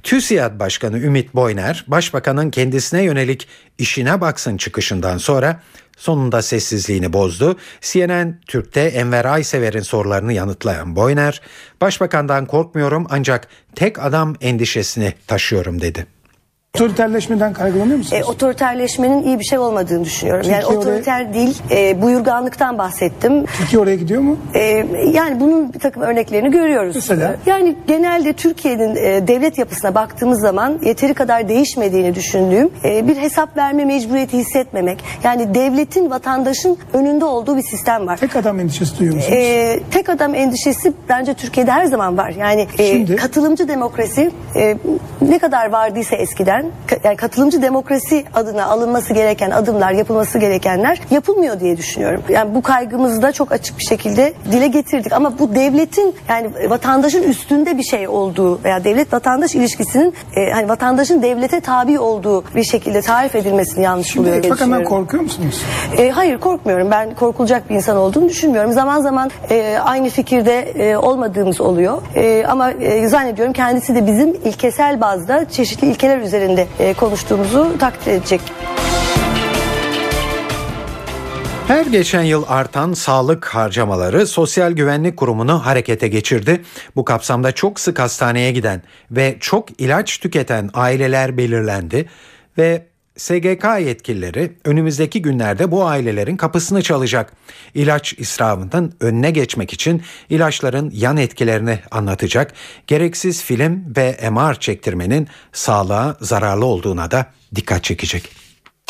[0.02, 5.62] TÜSİAD Başkanı Ümit Boyner, Başbakanın kendisine yönelik işine baksın çıkışından sonra
[5.96, 7.56] sonunda sessizliğini bozdu.
[7.80, 11.40] CNN Türk'te Enver Aysever'in sorularını yanıtlayan Boyner,
[11.80, 16.06] Başbakandan korkmuyorum ancak tek adam endişesini taşıyorum dedi.
[16.74, 18.22] Otoriterleşmeden kaygılanıyor musunuz?
[18.22, 20.42] E, otoriterleşmenin iyi bir şey olmadığını düşünüyorum.
[20.42, 21.34] Türkiye yani otoriter oraya...
[21.34, 23.46] dil, e, buyurganlıktan bahsettim.
[23.46, 24.36] Türkiye oraya gidiyor mu?
[24.54, 24.60] E,
[25.12, 26.94] yani bunun bir takım örneklerini görüyoruz.
[26.94, 27.36] Mesela?
[27.46, 33.56] Yani genelde Türkiye'nin e, devlet yapısına baktığımız zaman yeteri kadar değişmediğini düşündüğüm e, bir hesap
[33.56, 35.04] verme mecburiyeti hissetmemek.
[35.24, 38.16] Yani devletin, vatandaşın önünde olduğu bir sistem var.
[38.16, 39.36] Tek adam endişesi duyuyor musunuz?
[39.36, 42.34] E, tek adam endişesi bence Türkiye'de her zaman var.
[42.38, 43.16] Yani e, Şimdi?
[43.16, 44.76] katılımcı demokrasi e,
[45.22, 46.59] ne kadar vardıysa eskiden
[47.04, 52.22] yani katılımcı demokrasi adına alınması gereken adımlar, yapılması gerekenler yapılmıyor diye düşünüyorum.
[52.28, 55.12] Yani bu kaygımızı da çok açık bir şekilde dile getirdik.
[55.12, 60.68] Ama bu devletin yani vatandaşın üstünde bir şey olduğu veya devlet vatandaş ilişkisinin e, hani
[60.68, 65.62] vatandaşın devlete tabi olduğu bir şekilde tarif edilmesini yanlış Şimdi buluyor diye Bakan'dan korkuyor musunuz?
[65.98, 66.90] E, hayır korkmuyorum.
[66.90, 68.72] Ben korkulacak bir insan olduğunu düşünmüyorum.
[68.72, 72.02] Zaman zaman e, aynı fikirde e, olmadığımız oluyor.
[72.14, 78.12] E, ama e, zannediyorum kendisi de bizim ilkesel bazda çeşitli ilkeler üzerinde e, konuştuğumuzu takdir
[78.12, 78.40] edecek.
[81.70, 86.62] Her geçen yıl artan sağlık harcamaları Sosyal Güvenlik Kurumu'nu harekete geçirdi.
[86.96, 92.08] Bu kapsamda çok sık hastaneye giden ve çok ilaç tüketen aileler belirlendi
[92.58, 92.89] ve
[93.20, 97.32] SGK yetkilileri önümüzdeki günlerde bu ailelerin kapısını çalacak.
[97.74, 102.52] İlaç israfının önüne geçmek için ilaçların yan etkilerini anlatacak.
[102.86, 108.30] Gereksiz film ve MR çektirmenin sağlığa zararlı olduğuna da dikkat çekecek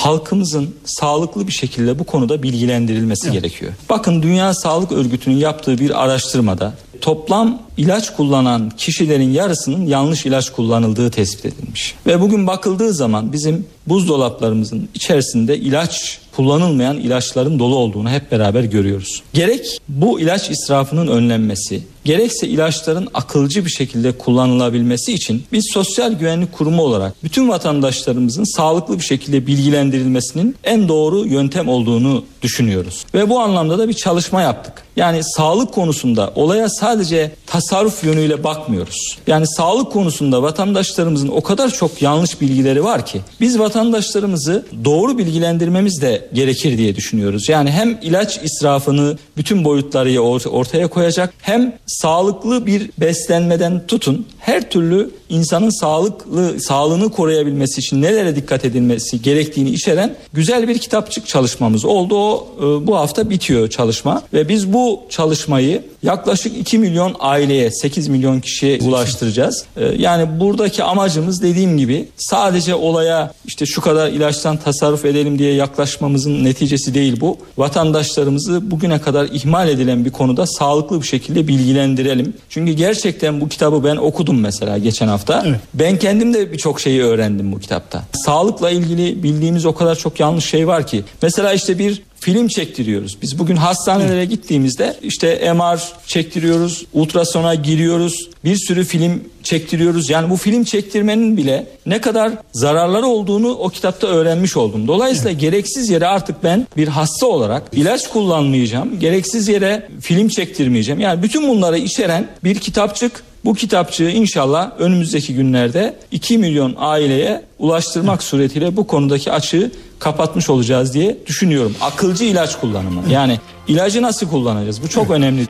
[0.01, 3.43] halkımızın sağlıklı bir şekilde bu konuda bilgilendirilmesi evet.
[3.43, 3.73] gerekiyor.
[3.89, 11.11] Bakın Dünya Sağlık Örgütü'nün yaptığı bir araştırmada toplam ilaç kullanan kişilerin yarısının yanlış ilaç kullanıldığı
[11.11, 11.95] tespit edilmiş.
[12.07, 19.23] Ve bugün bakıldığı zaman bizim buzdolaplarımızın içerisinde ilaç kullanılmayan ilaçların dolu olduğunu hep beraber görüyoruz.
[19.33, 26.53] Gerek bu ilaç israfının önlenmesi, gerekse ilaçların akılcı bir şekilde kullanılabilmesi için biz Sosyal Güvenlik
[26.53, 33.05] Kurumu olarak bütün vatandaşlarımızın sağlıklı bir şekilde bilgilendirilmesinin en doğru yöntem olduğunu düşünüyoruz.
[33.15, 34.83] Ve bu anlamda da bir çalışma yaptık.
[34.97, 37.70] Yani sağlık konusunda olaya sadece tasarruf
[38.03, 39.19] yönüyle bakmıyoruz.
[39.27, 46.03] Yani sağlık konusunda vatandaşlarımızın o kadar çok yanlış bilgileri var ki biz vatandaşlarımızı doğru bilgilendirmemiz
[46.03, 47.49] de gerekir diye düşünüyoruz.
[47.49, 55.11] Yani hem ilaç israfını bütün boyutlarıyla ortaya koyacak hem sağlıklı bir beslenmeden tutun her türlü
[55.29, 62.17] insanın sağlıklı sağlığını koruyabilmesi için nelere dikkat edilmesi gerektiğini içeren güzel bir kitapçık çalışmamız oldu.
[62.17, 68.09] O e, bu hafta bitiyor çalışma ve biz bu çalışmayı yaklaşık 2 milyon aileye 8
[68.09, 69.65] milyon kişiye ulaştıracağız.
[69.77, 75.55] E, yani buradaki amacımız dediğim gibi sadece olaya işte şu kadar ilaçtan tasarruf edelim diye
[75.55, 77.39] yaklaşmamızın neticesi değil bu.
[77.59, 82.35] Vatandaşlarımızı bugüne kadar ihmal edilen bir konuda sağlıklı bir şekilde bilgilendirelim.
[82.49, 85.43] Çünkü gerçekten bu kitabı ben okudum mesela geçen hafta.
[85.47, 85.61] Evet.
[85.75, 88.03] Ben kendim de birçok şeyi öğrendim bu kitapta.
[88.13, 91.05] Sağlıkla ilgili bildiğimiz o kadar çok yanlış şey var ki.
[91.23, 93.23] Mesela işte bir film çektiriyoruz.
[93.23, 100.11] Biz bugün hastanelere gittiğimizde işte MR çektiriyoruz, ultrasona giriyoruz, bir sürü film çektiriyoruz.
[100.11, 104.89] Yani bu film çektirmenin bile ne kadar zararları olduğunu o kitapta öğrenmiş oldum.
[104.89, 105.41] Dolayısıyla evet.
[105.41, 109.01] gereksiz yere artık ben bir hasta olarak ilaç kullanmayacağım.
[109.01, 111.01] Gereksiz yere film çektirmeyeceğim.
[111.01, 118.23] Yani bütün bunları içeren bir kitapçık bu kitapçığı inşallah önümüzdeki günlerde 2 milyon aileye ulaştırmak
[118.23, 121.77] suretiyle bu konudaki açığı kapatmış olacağız diye düşünüyorum.
[121.81, 123.03] Akılcı ilaç kullanımı.
[123.09, 124.83] Yani ilacı nasıl kullanacağız?
[124.83, 125.47] Bu çok önemli.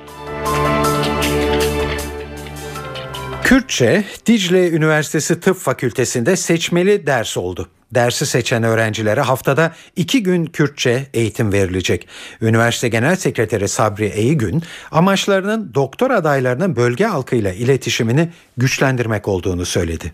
[3.42, 7.68] Kürtçe Dicle Üniversitesi Tıp Fakültesinde seçmeli ders oldu.
[7.94, 12.08] Dersi seçen öğrencilere haftada iki gün Kürtçe eğitim verilecek.
[12.40, 20.12] Üniversite Genel Sekreteri Sabri Eygün amaçlarının doktor adaylarının bölge halkıyla iletişimini güçlendirmek olduğunu söyledi.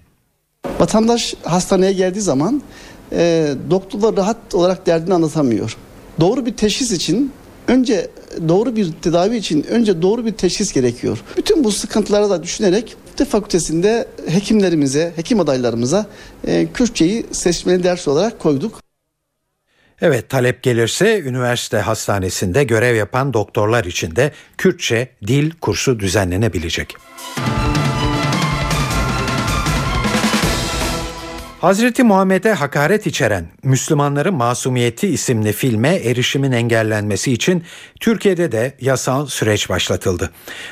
[0.80, 2.62] Vatandaş hastaneye geldiği zaman
[3.12, 5.76] e, doktorlar rahat olarak derdini anlatamıyor.
[6.20, 7.32] Doğru bir teşhis için
[7.68, 8.10] önce
[8.48, 11.18] doğru bir tedavi için önce doğru bir teşhis gerekiyor.
[11.36, 16.06] Bütün bu sıkıntıları da düşünerek tıp fakültesinde hekimlerimize, hekim adaylarımıza
[16.46, 18.80] e, Kürtçeyi seçmeli ders olarak koyduk.
[20.00, 26.96] Evet talep gelirse üniversite hastanesinde görev yapan doktorlar için de Kürtçe dil kursu düzenlenebilecek.
[31.66, 37.64] Hazreti Muhammed'e hakaret içeren Müslümanların Masumiyeti isimli filme erişimin engellenmesi için
[38.00, 40.30] Türkiye'de de yasal süreç başlatıldı.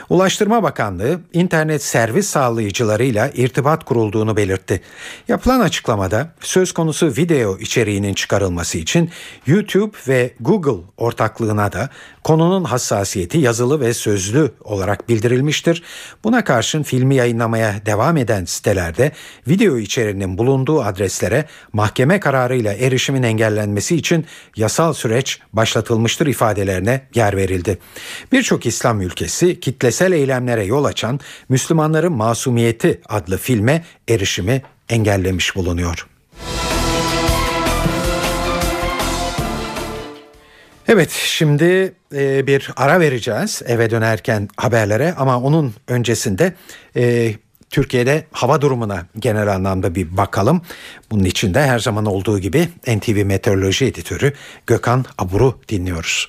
[0.09, 4.80] Ulaştırma Bakanlığı internet servis sağlayıcılarıyla irtibat kurulduğunu belirtti.
[5.28, 9.11] Yapılan açıklamada söz konusu video içeriğinin çıkarılması için
[9.46, 11.88] YouTube ve Google ortaklığına da
[12.24, 15.83] konunun hassasiyeti yazılı ve sözlü olarak bildirilmiştir.
[16.24, 19.12] Buna karşın filmi yayınlamaya devam eden sitelerde
[19.48, 27.79] video içeriğinin bulunduğu adreslere mahkeme kararıyla erişimin engellenmesi için yasal süreç başlatılmıştır ifadelerine yer verildi.
[28.33, 36.07] Birçok İslam ülkesi kitlesel eylemlere yol açan Müslümanların Masumiyeti adlı filme erişimi engellemiş bulunuyor.
[40.88, 46.55] Evet şimdi e, bir ara vereceğiz eve dönerken haberlere ama onun öncesinde
[46.97, 47.35] e,
[47.74, 50.62] Türkiye'de hava durumuna genel anlamda bir bakalım.
[51.10, 54.32] Bunun için de her zaman olduğu gibi NTV Meteoroloji Editörü
[54.66, 56.28] Gökhan Abur'u dinliyoruz.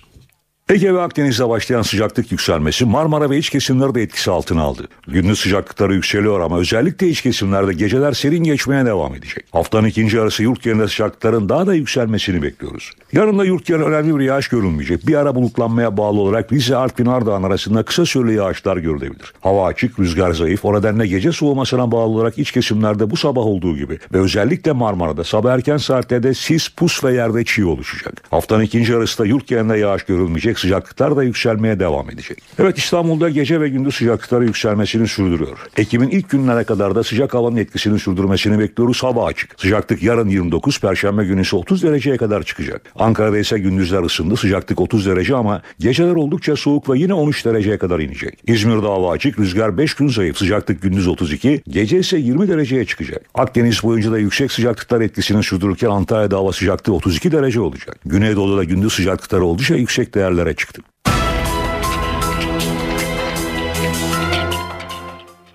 [0.69, 4.87] Ege ve Akdeniz'de başlayan sıcaklık yükselmesi Marmara ve iç kesimleri de etkisi altına aldı.
[5.07, 9.45] Gündüz sıcaklıkları yükseliyor ama özellikle iç kesimlerde geceler serin geçmeye devam edecek.
[9.51, 12.91] Haftanın ikinci yarısı yurt genelinde sıcaklıkların daha da yükselmesini bekliyoruz.
[13.13, 15.07] Yarın da yurt genelinde önemli bir yağış görülmeyecek.
[15.07, 19.33] Bir ara bulutlanmaya bağlı olarak Rize, Artvin, Ardahan arasında kısa süreli yağışlar görülebilir.
[19.41, 20.65] Hava açık, rüzgar zayıf.
[20.65, 25.23] O nedenle gece soğumasına bağlı olarak iç kesimlerde bu sabah olduğu gibi ve özellikle Marmara'da
[25.23, 28.13] sabah erken saatlerde sis, pus ve yerde çiğ oluşacak.
[28.31, 30.54] Haftanın ikinci yarısında yurt genelinde yağış görülmeyecek.
[30.59, 32.43] Sıcaklıklar da yükselmeye devam edecek.
[32.59, 35.57] Evet İstanbul'da gece ve gündüz sıcaklıkları yükselmesini sürdürüyor.
[35.77, 39.03] Ekim'in ilk günlerine kadar da sıcak havanın etkisini sürdürmesini bekliyoruz.
[39.03, 39.61] Hava açık.
[39.61, 42.81] Sıcaklık yarın 29, Perşembe günü ise 30 dereceye kadar çıkacak.
[42.95, 44.37] Ankara'da ise gündüzler ısındı.
[44.37, 48.39] Sıcaklık 30 derece ama geceler oldukça soğuk ve yine 13 dereceye kadar inecek.
[48.47, 49.39] İzmir'de hava açık.
[49.39, 50.37] Rüzgar 5 gün zayıf.
[50.37, 53.21] Sıcaklık gündüz 32, gece ise 20 dereceye çıkacak.
[53.35, 57.97] Akdeniz boyunca da yüksek sıcaklıklar etkisini sürdürürken Antalya'da hava sıcaklığı 32 derece olacak.
[58.05, 60.81] Güneydoğu'da gündüz sıcaklıkları oldukça yüksek değerlere çıktı.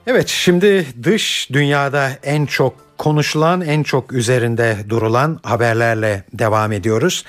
[0.07, 7.25] Evet şimdi dış dünyada en çok konuşulan en çok üzerinde durulan haberlerle devam ediyoruz.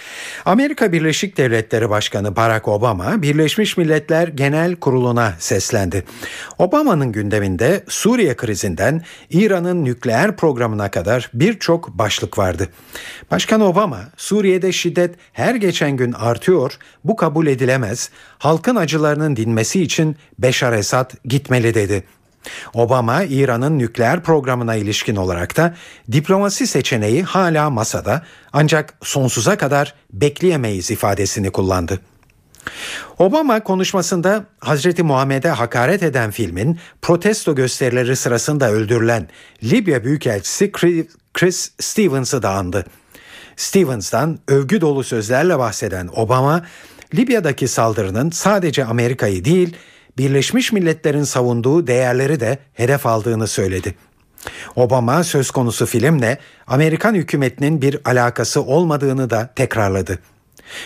[0.45, 6.03] Amerika Birleşik Devletleri Başkanı Barack Obama Birleşmiş Milletler Genel Kurulu'na seslendi.
[6.57, 12.67] Obama'nın gündeminde Suriye krizinden İran'ın nükleer programına kadar birçok başlık vardı.
[13.31, 18.09] Başkan Obama Suriye'de şiddet her geçen gün artıyor, bu kabul edilemez.
[18.37, 22.03] Halkın acılarının dinmesi için Beşar Esad gitmeli dedi.
[22.73, 25.75] Obama İran'ın nükleer programına ilişkin olarak da
[26.11, 28.23] diplomasi seçeneği hala masada
[28.53, 31.99] ancak sonsuza kadar bekleyemeyiz ifadesini kullandı.
[33.19, 39.27] Obama konuşmasında Hazreti Muhammed'e hakaret eden filmin protesto gösterileri sırasında öldürülen
[39.63, 40.71] Libya Büyükelçisi
[41.33, 42.85] Chris Stevens'ı da andı.
[43.55, 46.65] Stevens'dan övgü dolu sözlerle bahseden Obama,
[47.15, 49.75] Libya'daki saldırının sadece Amerika'yı değil,
[50.21, 53.95] Birleşmiş Milletler'in savunduğu değerleri de hedef aldığını söyledi.
[54.75, 60.19] Obama söz konusu filmle Amerikan hükümetinin bir alakası olmadığını da tekrarladı.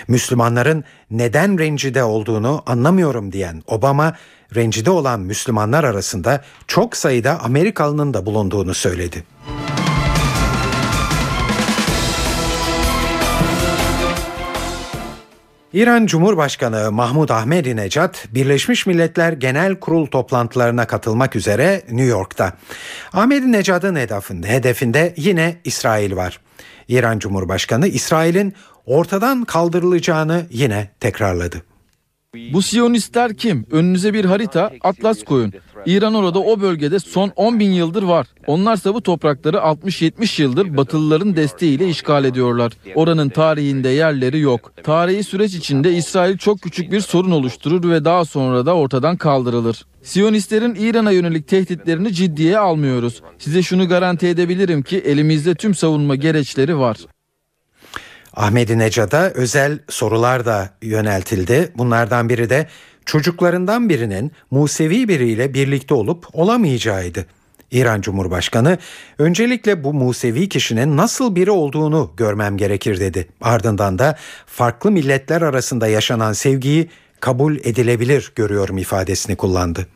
[0.07, 4.15] Müslümanların neden rencide olduğunu anlamıyorum diyen Obama,
[4.55, 9.23] rencide olan Müslümanlar arasında çok sayıda Amerikalının da bulunduğunu söyledi.
[15.75, 22.53] İran Cumhurbaşkanı Mahmud Ahmedinejad Birleşmiş Milletler Genel Kurul toplantılarına katılmak üzere New York'ta.
[23.13, 26.39] Ahmedinejad'ın hedefinde, hedefinde yine İsrail var.
[26.87, 28.53] İran Cumhurbaşkanı İsrail'in
[28.85, 31.61] ortadan kaldırılacağını yine tekrarladı.
[32.53, 33.65] Bu Siyonistler kim?
[33.71, 35.53] Önünüze bir harita, atlas koyun.
[35.85, 38.27] İran orada o bölgede son 10 bin yıldır var.
[38.47, 42.73] Onlarsa bu toprakları 60-70 yıldır Batılıların desteğiyle işgal ediyorlar.
[42.95, 44.73] Oranın tarihinde yerleri yok.
[44.83, 49.85] Tarihi süreç içinde İsrail çok küçük bir sorun oluşturur ve daha sonra da ortadan kaldırılır.
[50.03, 53.21] Siyonistlerin İran'a yönelik tehditlerini ciddiye almıyoruz.
[53.37, 56.97] Size şunu garanti edebilirim ki elimizde tüm savunma gereçleri var.
[58.35, 61.71] Ahmedi Necad'a özel sorular da yöneltildi.
[61.77, 62.67] Bunlardan biri de
[63.05, 67.25] çocuklarından birinin Musevi biriyle birlikte olup olamayacağıydı.
[67.71, 68.77] İran Cumhurbaşkanı
[69.19, 73.27] öncelikle bu Musevi kişinin nasıl biri olduğunu görmem gerekir dedi.
[73.41, 79.87] Ardından da farklı milletler arasında yaşanan sevgiyi kabul edilebilir görüyorum ifadesini kullandı.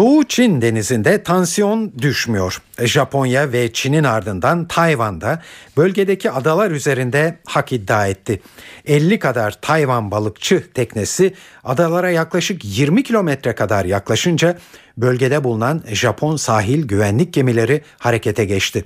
[0.00, 2.62] Doğu Çin denizinde tansiyon düşmüyor.
[2.78, 5.42] Japonya ve Çin'in ardından Tayvan'da
[5.76, 8.40] bölgedeki adalar üzerinde hak iddia etti.
[8.86, 11.34] 50 kadar Tayvan balıkçı teknesi
[11.64, 14.58] adalara yaklaşık 20 kilometre kadar yaklaşınca
[15.00, 18.84] bölgede bulunan Japon sahil güvenlik gemileri harekete geçti.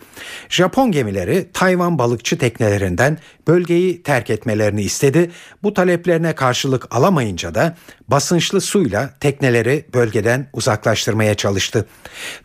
[0.48, 5.30] Japon gemileri Tayvan balıkçı teknelerinden bölgeyi terk etmelerini istedi.
[5.62, 7.76] Bu taleplerine karşılık alamayınca da
[8.08, 11.86] basınçlı suyla tekneleri bölgeden uzaklaştırmaya çalıştı.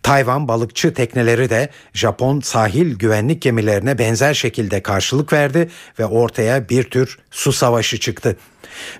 [0.03, 6.83] Tayvan balıkçı tekneleri de Japon sahil güvenlik gemilerine benzer şekilde karşılık verdi ve ortaya bir
[6.83, 8.37] tür su savaşı çıktı.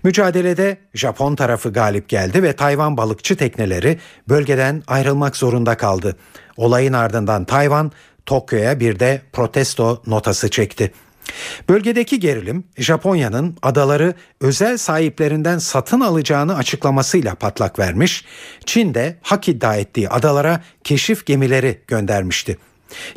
[0.04, 6.16] Mücadelede Japon tarafı galip geldi ve Tayvan balıkçı tekneleri bölgeden ayrılmak zorunda kaldı.
[6.58, 7.92] Olayın ardından Tayvan
[8.26, 10.92] Tokyo'ya bir de protesto notası çekti.
[11.70, 18.26] Bölgedeki gerilim Japonya'nın adaları özel sahiplerinden satın alacağını açıklamasıyla patlak vermiş.
[18.66, 22.58] Çin de hak iddia ettiği adalara keşif gemileri göndermişti.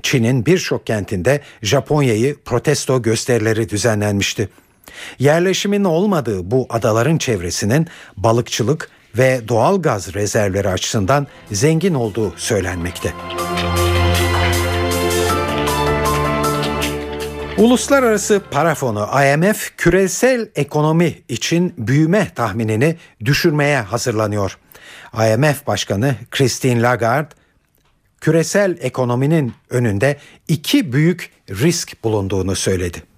[0.03, 4.48] Çin'in birçok kentinde Japonya'yı protesto gösterileri düzenlenmişti.
[5.18, 13.12] Yerleşimin olmadığı bu adaların çevresinin balıkçılık ve doğal gaz rezervleri açısından zengin olduğu söylenmekte.
[17.59, 24.59] Uluslararası Para Fonu IMF küresel ekonomi için büyüme tahminini düşürmeye hazırlanıyor.
[25.14, 27.28] IMF Başkanı Christine Lagarde
[28.20, 30.16] küresel ekonominin önünde
[30.49, 33.12] iki büyük risk bulunduğunu söyledi.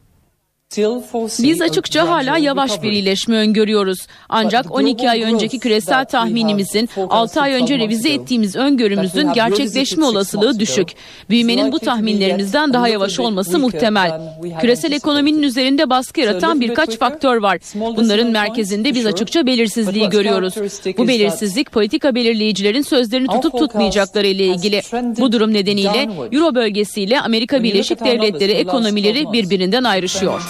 [1.43, 4.07] Biz açıkça hala yavaş bir iyileşme öngörüyoruz.
[4.29, 10.89] Ancak 12 ay önceki küresel tahminimizin 6 ay önce revize ettiğimiz öngörümüzün gerçekleşme olasılığı düşük.
[11.31, 14.20] Büyümenin bu tahminlerimizden daha yavaş olması muhtemel.
[14.61, 17.59] Küresel ekonominin üzerinde baskı yaratan birkaç faktör var.
[17.75, 20.55] Bunların merkezinde biz açıkça belirsizliği görüyoruz.
[20.99, 24.81] Bu belirsizlik politika belirleyicilerin sözlerini tutup tutmayacakları ile ilgili.
[25.20, 30.43] Bu durum nedeniyle Euro bölgesiyle Amerika Birleşik Devletleri ekonomileri birbirinden ayrışıyor.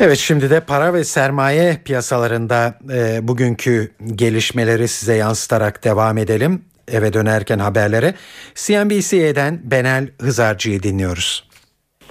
[0.00, 6.64] Evet şimdi de para ve sermaye piyasalarında e, bugünkü gelişmeleri size yansıtarak devam edelim.
[6.88, 8.14] Eve dönerken haberlere
[8.54, 11.51] CNBC'den Benel Hızarcı'yı dinliyoruz.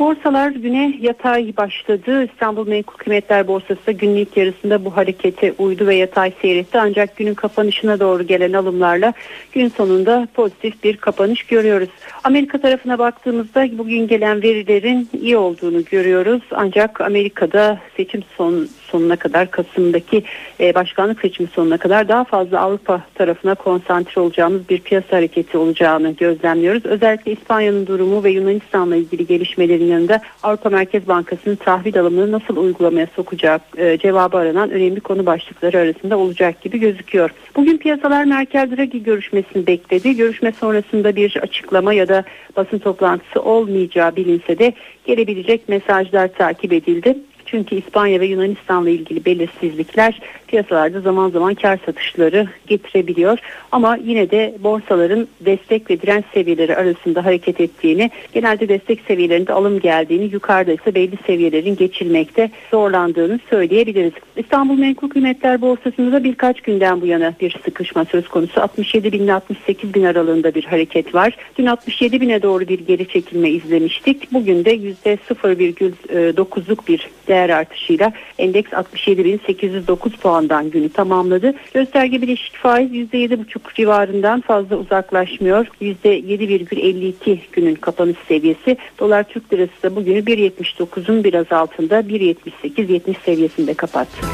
[0.01, 2.25] Borsalar güne yatay başladı.
[2.25, 6.79] İstanbul Menkul Kıymetler Borsası ilk yarısında bu harekete uydu ve yatay seyretti.
[6.79, 9.13] Ancak günün kapanışına doğru gelen alımlarla
[9.51, 11.89] gün sonunda pozitif bir kapanış görüyoruz.
[12.23, 16.41] Amerika tarafına baktığımızda bugün gelen verilerin iyi olduğunu görüyoruz.
[16.51, 20.23] Ancak Amerika'da seçim son, sonuna kadar Kasım'daki
[20.59, 26.11] e, başkanlık seçimi sonuna kadar daha fazla Avrupa tarafına konsantre olacağımız bir piyasa hareketi olacağını
[26.11, 26.85] gözlemliyoruz.
[26.85, 33.07] Özellikle İspanya'nın durumu ve Yunanistan'la ilgili gelişmelerin yanında Avrupa Merkez Bankası'nın tahvil alımını nasıl uygulamaya
[33.15, 37.29] sokacak e, cevabı aranan önemli konu başlıkları arasında olacak gibi gözüküyor.
[37.55, 40.15] Bugün piyasalar Merkel Draghi görüşmesini bekledi.
[40.15, 42.23] Görüşme sonrasında bir açıklama ya da
[42.55, 44.73] basın toplantısı olmayacağı bilinse de
[45.05, 47.17] gelebilecek mesajlar takip edildi.
[47.45, 50.19] Çünkü İspanya ve Yunanistan'la ilgili belirsizlikler
[50.51, 53.39] piyasalarda zaman zaman kar satışları getirebiliyor.
[53.71, 59.79] Ama yine de borsaların destek ve direnç seviyeleri arasında hareket ettiğini, genelde destek seviyelerinde alım
[59.79, 64.13] geldiğini, yukarıda ise belli seviyelerin geçilmekte zorlandığını söyleyebiliriz.
[64.37, 68.61] İstanbul Menkul Kıymetler Borsası'nda da birkaç günden bu yana bir sıkışma söz konusu.
[68.61, 71.37] 67 bin ile 68 bin aralığında bir hareket var.
[71.57, 74.33] Dün 67 bine doğru bir geri çekilme izlemiştik.
[74.33, 81.53] Bugün de %0,9'luk bir değer artışıyla endeks 67.809 puandan günü tamamladı.
[81.73, 85.67] Gösterge bileşik faiz %7,5 civarından fazla uzaklaşmıyor.
[85.81, 88.77] %7,52 günün kapanış seviyesi.
[88.99, 94.27] Dolar Türk Lirası da bugünü 1.79'un biraz altında 1.78-70 seviyesinde kapattı.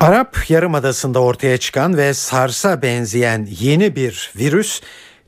[0.00, 4.80] Arap Yarımadası'nda ortaya çıkan ve SARS'a benzeyen yeni bir virüs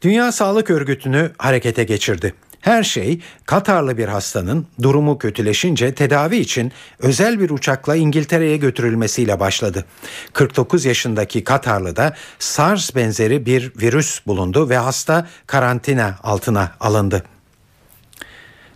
[0.02, 2.34] Dünya Sağlık Örgütü'nü harekete geçirdi.
[2.68, 9.84] Her şey Katarlı bir hastanın durumu kötüleşince tedavi için özel bir uçakla İngiltere'ye götürülmesiyle başladı.
[10.32, 17.22] 49 yaşındaki Katarlı'da SARS benzeri bir virüs bulundu ve hasta karantina altına alındı.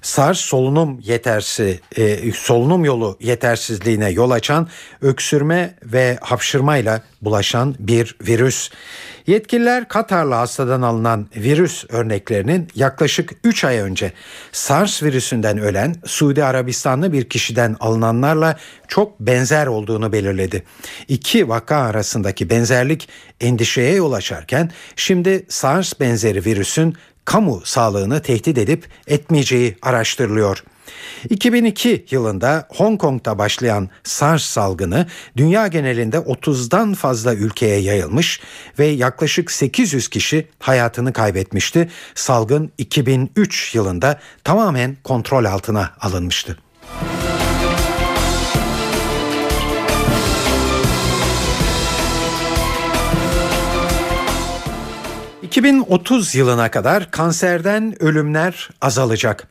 [0.03, 4.69] SARS solunum yetersi, e, solunum yolu yetersizliğine yol açan
[5.03, 8.71] öksürme ve hapşırmayla bulaşan bir virüs.
[9.27, 14.13] Yetkililer Katarlı hastadan alınan virüs örneklerinin yaklaşık 3 ay önce
[14.53, 18.59] SARS virüsünden ölen Suudi Arabistanlı bir kişiden alınanlarla
[18.89, 20.63] çok benzer olduğunu belirledi.
[21.09, 23.09] İki vaka arasındaki benzerlik
[23.41, 30.65] endişeye yol açarken şimdi SARS benzeri virüsün kamu sağlığını tehdit edip etmeyeceği araştırılıyor.
[31.31, 35.07] 2002 yılında Hong Kong'da başlayan SARS salgını
[35.37, 38.41] dünya genelinde 30'dan fazla ülkeye yayılmış
[38.79, 41.89] ve yaklaşık 800 kişi hayatını kaybetmişti.
[42.15, 46.59] Salgın 2003 yılında tamamen kontrol altına alınmıştı.
[55.53, 59.49] 2030 yılına kadar kanserden ölümler azalacak.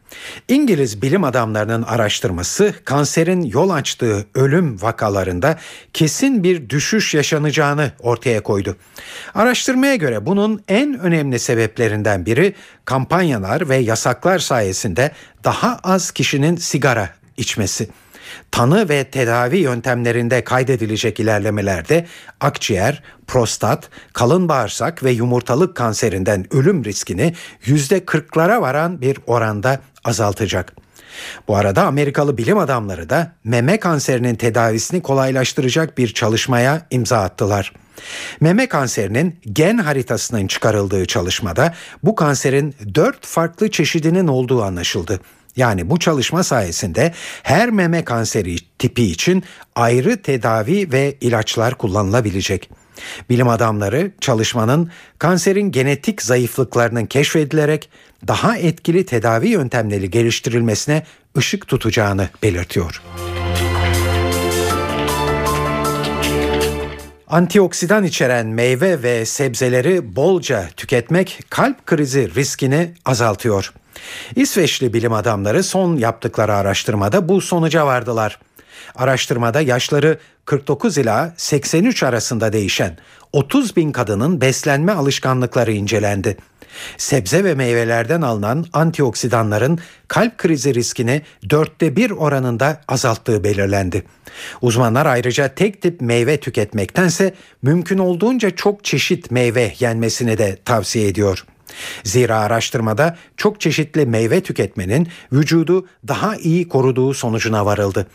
[0.47, 5.57] İngiliz bilim adamlarının araştırması kanserin yol açtığı ölüm vakalarında
[5.93, 8.77] kesin bir düşüş yaşanacağını ortaya koydu.
[9.33, 15.11] Araştırmaya göre bunun en önemli sebeplerinden biri kampanyalar ve yasaklar sayesinde
[15.43, 17.89] daha az kişinin sigara içmesi
[18.51, 22.05] tanı ve tedavi yöntemlerinde kaydedilecek ilerlemelerde
[22.39, 27.33] akciğer, prostat, kalın bağırsak ve yumurtalık kanserinden ölüm riskini
[27.65, 30.73] yüzde kırklara varan bir oranda azaltacak.
[31.47, 37.73] Bu arada Amerikalı bilim adamları da meme kanserinin tedavisini kolaylaştıracak bir çalışmaya imza attılar.
[38.39, 41.73] Meme kanserinin gen haritasının çıkarıldığı çalışmada
[42.03, 45.19] bu kanserin dört farklı çeşidinin olduğu anlaşıldı.
[45.55, 49.43] Yani bu çalışma sayesinde her meme kanseri tipi için
[49.75, 52.69] ayrı tedavi ve ilaçlar kullanılabilecek.
[53.29, 57.89] Bilim adamları çalışmanın kanserin genetik zayıflıklarının keşfedilerek
[58.27, 61.03] daha etkili tedavi yöntemleri geliştirilmesine
[61.37, 63.01] ışık tutacağını belirtiyor.
[67.27, 73.73] Antioksidan içeren meyve ve sebzeleri bolca tüketmek kalp krizi riskini azaltıyor.
[74.35, 78.39] İsveçli bilim adamları son yaptıkları araştırmada bu sonuca vardılar.
[78.95, 82.97] Araştırmada yaşları 49 ila 83 arasında değişen
[83.33, 86.37] 30 bin kadının beslenme alışkanlıkları incelendi.
[86.97, 94.03] Sebze ve meyvelerden alınan antioksidanların kalp krizi riskini dörtte bir oranında azalttığı belirlendi.
[94.61, 101.45] Uzmanlar ayrıca tek tip meyve tüketmektense mümkün olduğunca çok çeşit meyve yenmesini de tavsiye ediyor.
[102.03, 108.07] Zira araştırmada çok çeşitli meyve tüketmenin vücudu daha iyi koruduğu sonucuna varıldı.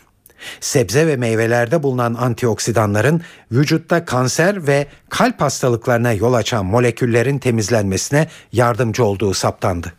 [0.59, 9.05] Sebze ve meyvelerde bulunan antioksidanların vücutta kanser ve kalp hastalıklarına yol açan moleküllerin temizlenmesine yardımcı
[9.05, 9.93] olduğu saptandı.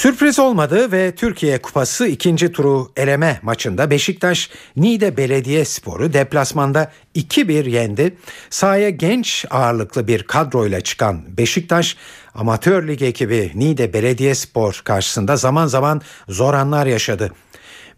[0.00, 7.70] Sürpriz olmadı ve Türkiye Kupası ikinci turu eleme maçında Beşiktaş Niğde Belediye Sporu deplasmanda 2-1
[7.70, 8.16] yendi.
[8.50, 11.96] Sahaya genç ağırlıklı bir kadroyla çıkan Beşiktaş
[12.34, 17.32] amatör lig ekibi Niğde Belediye Spor karşısında zaman zaman zor anlar yaşadı.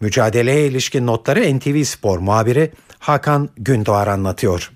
[0.01, 4.73] Mücadeleye ilişkin notları NTV Spor muhabiri Hakan Gündoğar anlatıyor.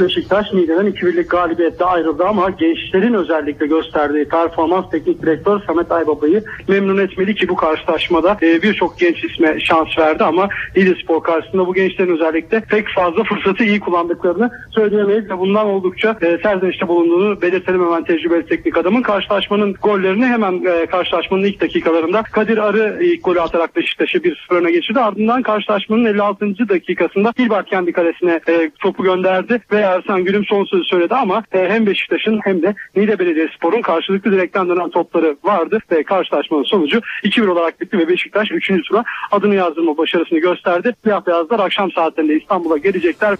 [0.00, 6.98] Beşiktaş Niğde'den 2-1'lik galibiyette ayrıldı ama gençlerin özellikle gösterdiği performans teknik direktör Samet Aybaba'yı memnun
[6.98, 11.74] etmeli ki bu karşılaşmada e, birçok genç isme şans verdi ama Niğde Spor karşısında bu
[11.74, 17.84] gençlerin özellikle pek fazla fırsatı iyi kullandıklarını söyleyemeyiz ve bundan oldukça e, serzenişte bulunduğunu belirtelim
[17.84, 19.02] hemen tecrübeli teknik adamın.
[19.02, 24.56] Karşılaşmanın gollerini hemen e, karşılaşmanın ilk dakikalarında Kadir Arı ilk golü atarak Beşiktaş'ı bir 0
[24.56, 25.00] öne geçirdi.
[25.00, 26.68] Ardından karşılaşmanın 56.
[26.68, 28.40] dakikasında Dilbert kendi kalesine
[28.80, 33.18] topu gönderdi ve Ersan Gülüm son sözü söyledi ama e, hem Beşiktaş'ın hem de Niğde
[33.18, 38.70] Belediyespor'un karşılıklı direkten dönen topları vardı ve karşılaşmanın sonucu 2-1 olarak bitti ve Beşiktaş 3.
[38.88, 40.94] tura adını yazdırma başarısını gösterdi.
[41.04, 43.36] Siyah beyazlar akşam saatlerinde İstanbul'a gelecekler.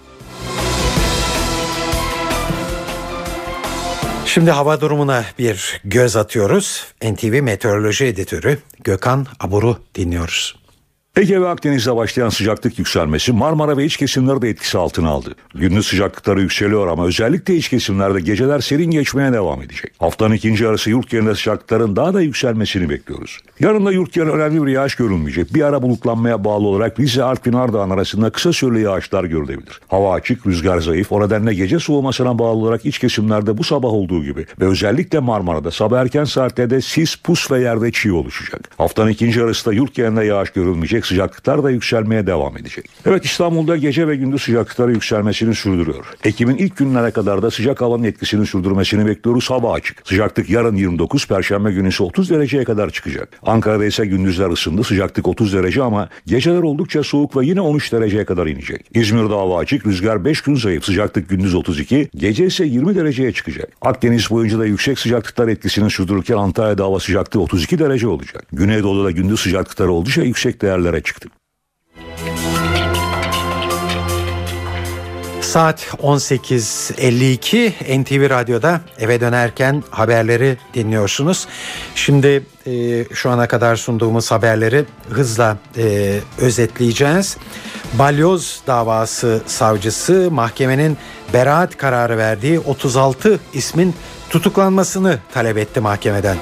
[4.25, 6.93] Şimdi hava durumuna bir göz atıyoruz.
[7.03, 10.62] NTV Meteoroloji Editörü Gökhan Abur'u dinliyoruz.
[11.17, 15.35] Ege ve Akdeniz'de başlayan sıcaklık yükselmesi Marmara ve iç kesimleri de etkisi altına aldı.
[15.55, 19.93] Gündüz sıcaklıkları yükseliyor ama özellikle iç kesimlerde geceler serin geçmeye devam edecek.
[19.99, 23.39] Haftanın ikinci arası yurt genelinde sıcaklıkların daha da yükselmesini bekliyoruz.
[23.59, 25.53] Yarın da yurt genelinde önemli bir yağış görülmeyecek.
[25.53, 29.81] Bir ara bulutlanmaya bağlı olarak Rize, Artvin, Ardahan arasında kısa süreli yağışlar görülebilir.
[29.87, 31.11] Hava açık, rüzgar zayıf.
[31.11, 35.71] O nedenle gece soğumasına bağlı olarak iç kesimlerde bu sabah olduğu gibi ve özellikle Marmara'da
[35.71, 38.69] sabah erken saatlerde sis, pus ve yerde çiğ oluşacak.
[38.77, 42.89] Haftanın ikinci arası da yurt genelinde yağış görülmeyecek sıcaklıklar da yükselmeye devam edecek.
[43.05, 46.05] Evet İstanbul'da gece ve gündüz sıcaklıkları yükselmesini sürdürüyor.
[46.23, 49.49] Ekim'in ilk günlerine kadar da sıcak havanın etkisini sürdürmesini bekliyoruz.
[49.49, 50.07] Hava açık.
[50.07, 53.29] Sıcaklık yarın 29, Perşembe günü ise 30 dereceye kadar çıkacak.
[53.43, 54.83] Ankara'da ise gündüzler ısındı.
[54.83, 58.85] Sıcaklık 30 derece ama geceler oldukça soğuk ve yine 13 dereceye kadar inecek.
[58.93, 59.87] İzmir'de hava açık.
[59.87, 60.85] Rüzgar 5 gün zayıf.
[60.85, 63.69] Sıcaklık gündüz 32, gece ise 20 dereceye çıkacak.
[63.81, 68.43] Akdeniz boyunca da yüksek sıcaklıklar etkisini sürdürürken Antalya'da hava sıcaklığı 32 derece olacak.
[68.53, 70.61] Güneydoğu'da da gündüz sıcaklıkları oldukça yüksek
[70.93, 71.29] değerlere çıktı.
[75.41, 81.47] Saat 18.52 NTV Radyo'da eve dönerken haberleri dinliyorsunuz.
[81.95, 87.37] Şimdi e, şu ana kadar sunduğumuz haberleri hızla e, özetleyeceğiz.
[87.93, 90.97] Balyoz davası savcısı mahkemenin
[91.33, 93.95] beraat kararı verdiği 36 ismin
[94.29, 96.37] tutuklanmasını talep etti mahkemeden.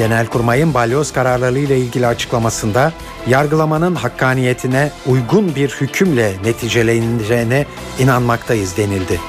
[0.00, 2.92] Genelkurmay'ın balyoz kararları ile ilgili açıklamasında
[3.26, 7.66] yargılamanın hakkaniyetine uygun bir hükümle neticeleneceğine
[7.98, 9.20] inanmaktayız denildi.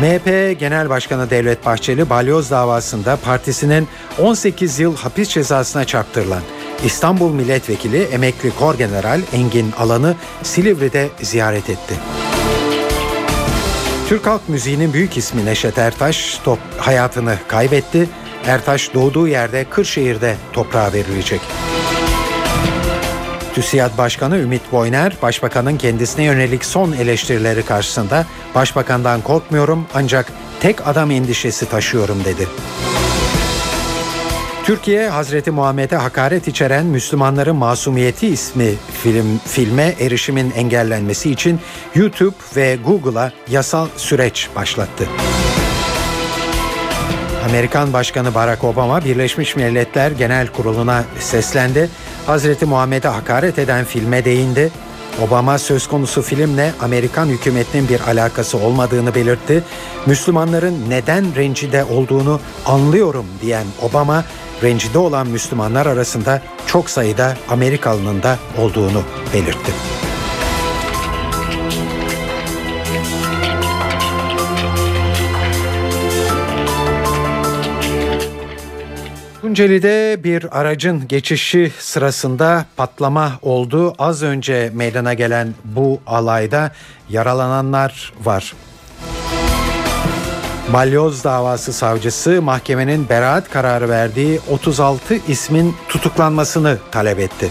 [0.00, 3.88] MHP Genel Başkanı Devlet Bahçeli balyoz davasında partisinin
[4.18, 6.42] 18 yıl hapis cezasına çarptırılan
[6.84, 11.94] İstanbul Milletvekili emekli Kor General Engin Alan'ı Silivri'de ziyaret etti.
[14.08, 18.08] Türk halk müziğinin büyük ismi Neşet Ertaş top hayatını kaybetti.
[18.46, 21.40] Ertaş doğduğu yerde Kırşehir'de toprağa verilecek.
[23.54, 31.10] TÜSİAD Başkanı Ümit Boyner, Başbakanın kendisine yönelik son eleştirileri karşısında Başbakandan korkmuyorum ancak tek adam
[31.10, 32.48] endişesi taşıyorum dedi.
[34.64, 41.60] Türkiye Hazreti Muhammed'e hakaret içeren Müslümanların Masumiyeti ismi film filme erişimin engellenmesi için
[41.94, 45.08] YouTube ve Google'a yasal süreç başlattı.
[47.48, 51.90] Amerikan Başkanı Barack Obama Birleşmiş Milletler Genel Kurulu'na seslendi.
[52.26, 54.70] Hazreti Muhammed'e hakaret eden filme değindi.
[55.26, 59.64] Obama söz konusu filmle Amerikan hükümetinin bir alakası olmadığını belirtti.
[60.06, 64.24] Müslümanların neden rencide olduğunu anlıyorum diyen Obama,
[64.62, 69.02] rencide olan Müslümanlar arasında çok sayıda Amerikalının da olduğunu
[69.34, 69.72] belirtti.
[79.50, 83.94] Tunceli'de bir aracın geçişi sırasında patlama oldu.
[83.98, 86.72] Az önce meydana gelen bu alayda
[87.08, 88.54] yaralananlar var.
[90.72, 97.50] Balyoz davası savcısı mahkemenin beraat kararı verdiği 36 ismin tutuklanmasını talep etti.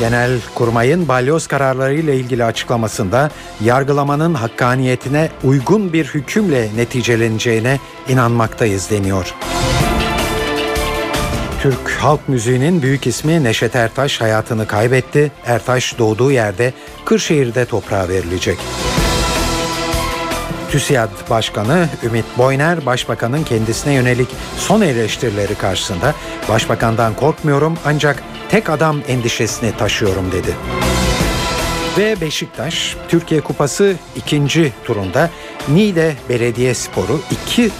[0.00, 3.30] Genel kurmayın balyoz kararları ile ilgili açıklamasında
[3.64, 7.78] yargılamanın hakkaniyetine uygun bir hükümle neticeleneceğine
[8.08, 9.34] inanmaktayız deniyor.
[11.62, 15.32] Türk halk müziğinin büyük ismi Neşet Ertaş hayatını kaybetti.
[15.46, 16.72] Ertaş doğduğu yerde
[17.04, 18.58] Kırşehir'de toprağa verilecek.
[20.70, 26.14] TÜSİAD Başkanı Ümit Boyner, Başbakanın kendisine yönelik son eleştirileri karşısında
[26.48, 30.54] Başbakandan korkmuyorum ancak tek adam endişesini taşıyorum dedi.
[31.98, 35.30] Ve Beşiktaş Türkiye Kupası ikinci turunda
[35.68, 37.20] Niğde Belediye Sporu
[37.56, 37.70] 2-1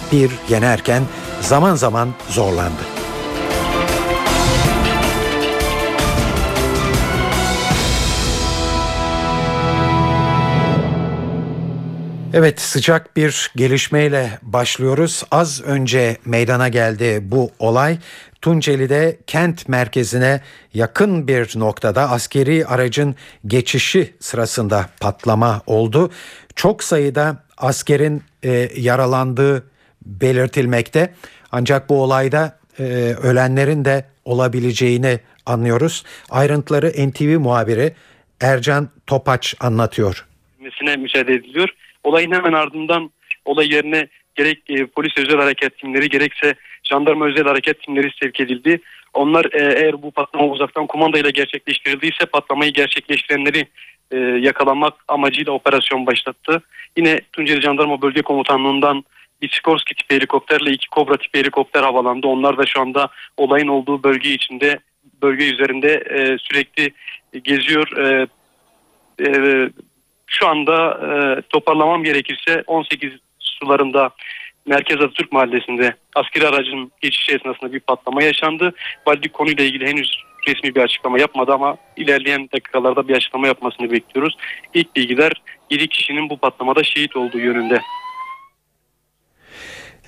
[0.49, 1.03] yenerken
[1.41, 2.98] zaman zaman zorlandı.
[12.39, 15.23] Evet sıcak bir gelişmeyle başlıyoruz.
[15.31, 17.97] Az önce meydana geldi bu olay.
[18.41, 20.41] Tunceli'de kent merkezine
[20.73, 23.15] yakın bir noktada askeri aracın
[23.47, 26.11] geçişi sırasında patlama oldu.
[26.55, 29.63] Çok sayıda askerin e, yaralandığı
[30.05, 31.13] belirtilmekte.
[31.51, 32.83] Ancak bu olayda e,
[33.23, 36.03] ölenlerin de olabileceğini anlıyoruz.
[36.29, 37.93] Ayrıntıları NTV muhabiri
[38.41, 40.25] Ercan Topaç anlatıyor.
[40.97, 41.69] müsaade ediliyor.
[42.03, 43.11] Olayın hemen ardından
[43.45, 48.81] olay yerine gerek e, polis özel harekat timleri gerekse jandarma özel harekat timleri sevk edildi.
[49.13, 53.67] Onlar e, eğer bu patlama uzaktan kumandayla gerçekleştirildiyse patlamayı gerçekleştirenleri
[54.11, 56.61] e, yakalamak amacıyla operasyon başlattı.
[56.97, 59.03] Yine Tunceli Jandarma Bölge Komutanlığı'ndan
[59.41, 62.27] bir Sikorsky tipi helikopterle iki Kobra tipi helikopter havalandı.
[62.27, 64.79] Onlar da şu anda olayın olduğu bölge içinde
[65.21, 66.91] bölge üzerinde e, sürekli
[67.43, 67.97] geziyor.
[67.97, 68.27] E,
[69.25, 69.69] e,
[70.29, 74.09] şu anda e, toparlamam gerekirse 18 sularında
[74.65, 78.73] Merkez Atatürk Mahallesi'nde askeri aracın geçişi esnasında bir patlama yaşandı.
[79.07, 84.37] Valilik konuyla ilgili henüz resmi bir açıklama yapmadı ama ilerleyen dakikalarda bir açıklama yapmasını bekliyoruz.
[84.73, 85.31] İlk bilgiler
[85.69, 87.81] 7 kişinin bu patlamada şehit olduğu yönünde.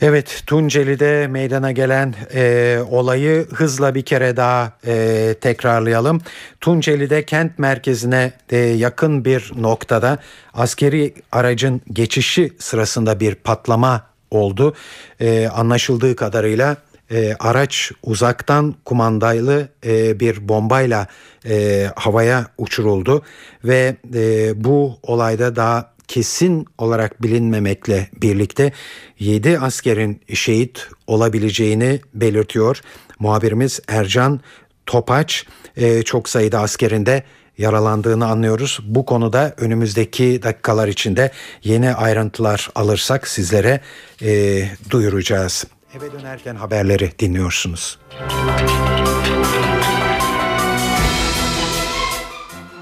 [0.02, 6.22] Evet Tunceli'de meydana gelen e, olayı hızla bir kere daha e, tekrarlayalım.
[6.62, 10.18] Tunceli'de kent merkezine e, yakın bir noktada
[10.54, 14.76] askeri aracın geçişi sırasında bir patlama oldu.
[15.20, 16.78] E, anlaşıldığı kadarıyla
[17.12, 21.08] e, araç uzaktan kumandaylı e, bir bombayla
[21.49, 23.24] e, havaya uçuruldu
[23.64, 28.72] ve e, bu olayda daha kesin olarak bilinmemekle birlikte
[29.20, 32.82] 7 askerin şehit olabileceğini belirtiyor.
[33.20, 34.41] Muhabirimiz Ercan
[34.86, 35.45] Topaç
[35.78, 37.24] e, çok sayıda askerin de
[37.57, 38.80] yaralandığını anlıyoruz.
[38.84, 41.32] Bu konuda önümüzdeki dakikalar içinde
[41.64, 43.82] yeni ayrıntılar alırsak sizlere
[44.22, 45.66] e, duyuracağız.
[45.97, 47.99] Eve dönerken haberleri dinliyorsunuz.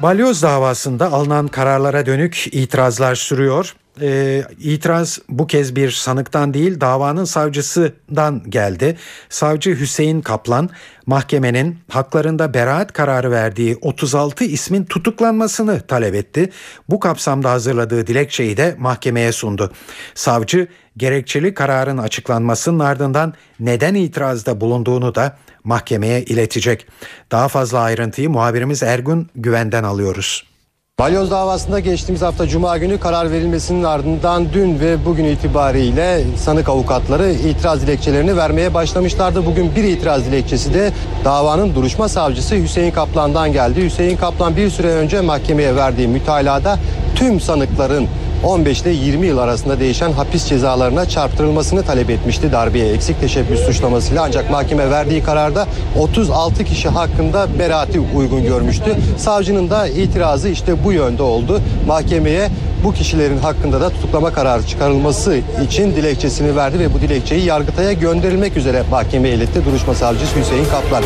[0.01, 3.75] Balyoz davasında alınan kararlara dönük itirazlar sürüyor.
[4.01, 8.97] Ee, itiraz bu kez bir sanıktan değil davanın savcısından geldi.
[9.29, 10.69] Savcı Hüseyin Kaplan
[11.05, 16.49] mahkemenin haklarında beraat kararı verdiği 36 ismin tutuklanmasını talep etti.
[16.89, 19.71] Bu kapsamda hazırladığı dilekçeyi de mahkemeye sundu.
[20.15, 20.67] Savcı
[20.97, 26.87] gerekçeli kararın açıklanmasının ardından neden itirazda bulunduğunu da mahkemeye iletecek.
[27.31, 30.48] Daha fazla ayrıntıyı muhabirimiz Ergun Güven'den alıyoruz.
[30.99, 37.31] Balyoz davasında geçtiğimiz hafta Cuma günü karar verilmesinin ardından dün ve bugün itibariyle sanık avukatları
[37.31, 39.45] itiraz dilekçelerini vermeye başlamışlardı.
[39.45, 40.91] Bugün bir itiraz dilekçesi de
[41.25, 43.83] davanın duruşma savcısı Hüseyin Kaplan'dan geldi.
[43.83, 46.77] Hüseyin Kaplan bir süre önce mahkemeye verdiği mütalada
[47.15, 48.07] tüm sanıkların
[48.43, 54.23] 15 ile 20 yıl arasında değişen hapis cezalarına çarptırılmasını talep etmişti darbeye eksik teşebbüs suçlamasıyla
[54.23, 55.67] ancak mahkeme verdiği kararda
[55.99, 58.95] 36 kişi hakkında beraati uygun görmüştü.
[59.17, 61.61] Savcının da itirazı işte bu yönde oldu.
[61.87, 62.49] Mahkemeye
[62.83, 68.57] bu kişilerin hakkında da tutuklama kararı çıkarılması için dilekçesini verdi ve bu dilekçeyi Yargıtay'a gönderilmek
[68.57, 71.03] üzere mahkemeye iletti duruşma savcısı Hüseyin Kaplan.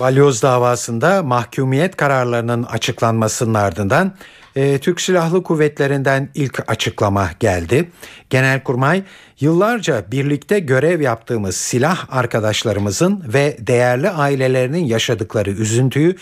[0.00, 4.12] Balyoz davasında mahkumiyet kararlarının açıklanmasının ardından
[4.56, 7.90] e, Türk Silahlı Kuvvetleri'nden ilk açıklama geldi.
[8.30, 9.02] Genelkurmay
[9.40, 16.16] yıllarca birlikte görev yaptığımız silah arkadaşlarımızın ve değerli ailelerinin yaşadıkları üzüntüyü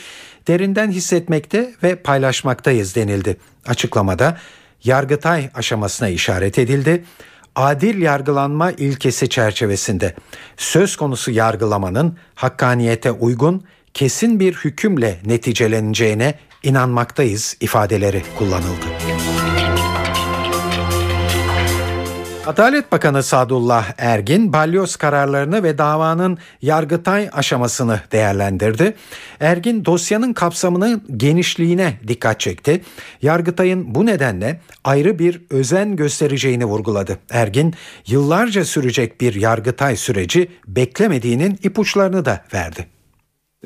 [0.49, 3.37] derinden hissetmekte ve paylaşmaktayız denildi.
[3.67, 4.39] Açıklamada
[4.85, 7.05] Yargıtay aşamasına işaret edildi
[7.57, 10.15] adil yargılanma ilkesi çerçevesinde
[10.57, 13.65] söz konusu yargılamanın hakkaniyete uygun
[13.95, 18.87] kesin bir hükümle neticeleneceğine inanmaktayız ifadeleri kullanıldı.
[22.47, 28.95] Adalet Bakanı Sadullah Ergin balyoz kararlarını ve davanın Yargıtay aşamasını değerlendirdi.
[29.41, 32.83] Ergin dosyanın kapsamının genişliğine dikkat çekti.
[33.23, 37.19] Yargıtay'ın bu nedenle ayrı bir özen göstereceğini vurguladı.
[37.31, 37.75] Ergin
[38.07, 43.00] yıllarca sürecek bir Yargıtay süreci beklemediğinin ipuçlarını da verdi.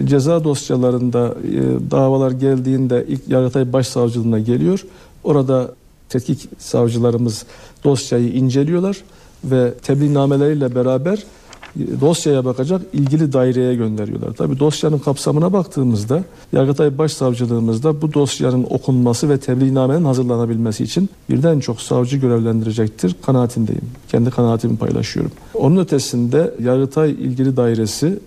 [0.04, 4.86] Ceza dosyalarında e, davalar geldiğinde ilk Yargıtay Başsavcılığına geliyor.
[5.24, 5.74] Orada
[6.08, 7.46] tetkik savcılarımız
[7.84, 8.96] dosyayı inceliyorlar
[9.44, 11.18] ve tebliğnameleriyle beraber
[11.76, 14.32] e, dosyaya bakacak ilgili daireye gönderiyorlar.
[14.32, 21.80] Tabi dosyanın kapsamına baktığımızda Yargıtay Başsavcılığımızda bu dosyanın okunması ve tebliğnamenin hazırlanabilmesi için birden çok
[21.80, 23.90] savcı görevlendirecektir kanaatindeyim.
[24.08, 25.32] Kendi kanaatimi paylaşıyorum.
[25.54, 28.18] Onun ötesinde Yargıtay ilgili dairesi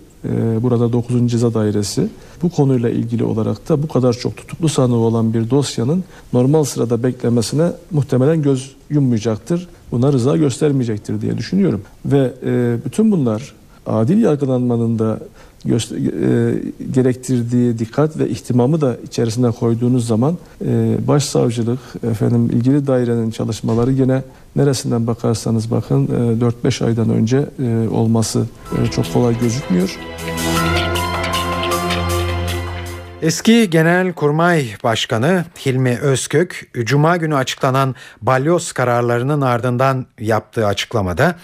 [0.62, 1.30] burada 9.
[1.30, 2.08] Ceza Dairesi
[2.42, 7.02] bu konuyla ilgili olarak da bu kadar çok tutuklu sanığı olan bir dosyanın normal sırada
[7.02, 9.68] beklemesine muhtemelen göz yummayacaktır.
[9.92, 11.82] Buna rıza göstermeyecektir diye düşünüyorum.
[12.06, 13.54] Ve e, bütün bunlar
[13.86, 15.20] adil yargılanmanın da
[15.64, 21.78] göster- e, gerektirdiği dikkat ve ihtimamı da içerisine koyduğunuz zaman e, başsavcılık
[22.10, 24.22] efendim ilgili dairenin çalışmaları yine
[24.56, 29.98] neresinden bakarsanız bakın e, 4-5 aydan önce e, olması e, çok kolay gözükmüyor.
[33.22, 41.34] Eski Genelkurmay Başkanı Hilmi Özkök, Cuma günü açıklanan balyoz kararlarının ardından yaptığı açıklamada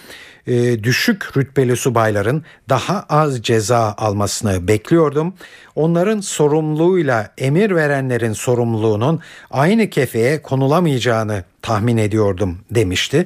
[0.47, 5.33] e, düşük rütbeli subayların daha az ceza almasını bekliyordum.
[5.75, 9.19] Onların sorumluluğuyla emir verenlerin sorumluluğunun
[9.51, 13.25] aynı kefeye konulamayacağını tahmin ediyordum demişti.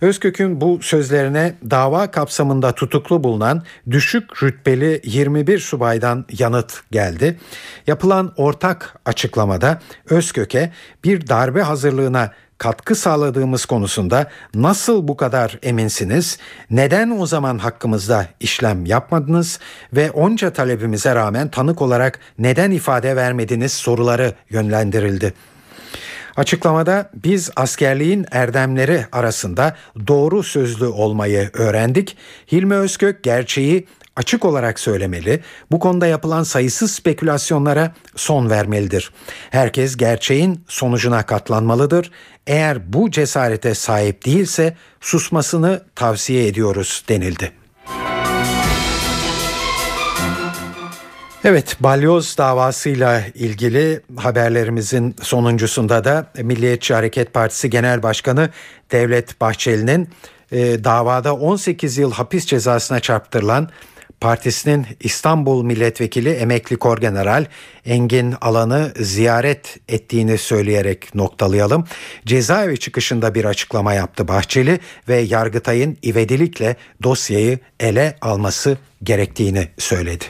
[0.00, 7.38] Özkök'ün bu sözlerine dava kapsamında tutuklu bulunan düşük rütbeli 21 subaydan yanıt geldi.
[7.86, 10.72] Yapılan ortak açıklamada Özkök'e
[11.04, 16.38] bir darbe hazırlığına katkı sağladığımız konusunda nasıl bu kadar eminsiniz?
[16.70, 19.60] Neden o zaman hakkımızda işlem yapmadınız
[19.92, 25.34] ve onca talebimize rağmen tanık olarak neden ifade vermediniz soruları yönlendirildi.
[26.36, 29.76] Açıklamada biz askerliğin erdemleri arasında
[30.06, 32.16] doğru sözlü olmayı öğrendik.
[32.52, 33.86] Hilmi Özkök gerçeği
[34.16, 35.40] açık olarak söylemeli,
[35.70, 39.12] bu konuda yapılan sayısız spekülasyonlara son vermelidir.
[39.50, 42.10] Herkes gerçeğin sonucuna katlanmalıdır.
[42.46, 47.52] Eğer bu cesarete sahip değilse susmasını tavsiye ediyoruz denildi.
[51.44, 58.50] Evet, balyoz davasıyla ilgili haberlerimizin sonuncusunda da Milliyetçi Hareket Partisi Genel Başkanı
[58.92, 60.08] Devlet Bahçeli'nin
[60.52, 63.68] e, davada 18 yıl hapis cezasına çarptırılan
[64.20, 67.44] partisinin İstanbul Milletvekili Emekli Korgeneral
[67.84, 71.84] Engin Alan'ı ziyaret ettiğini söyleyerek noktalayalım.
[72.26, 80.24] Cezaevi çıkışında bir açıklama yaptı Bahçeli ve Yargıtay'ın ivedilikle dosyayı ele alması gerektiğini söyledi.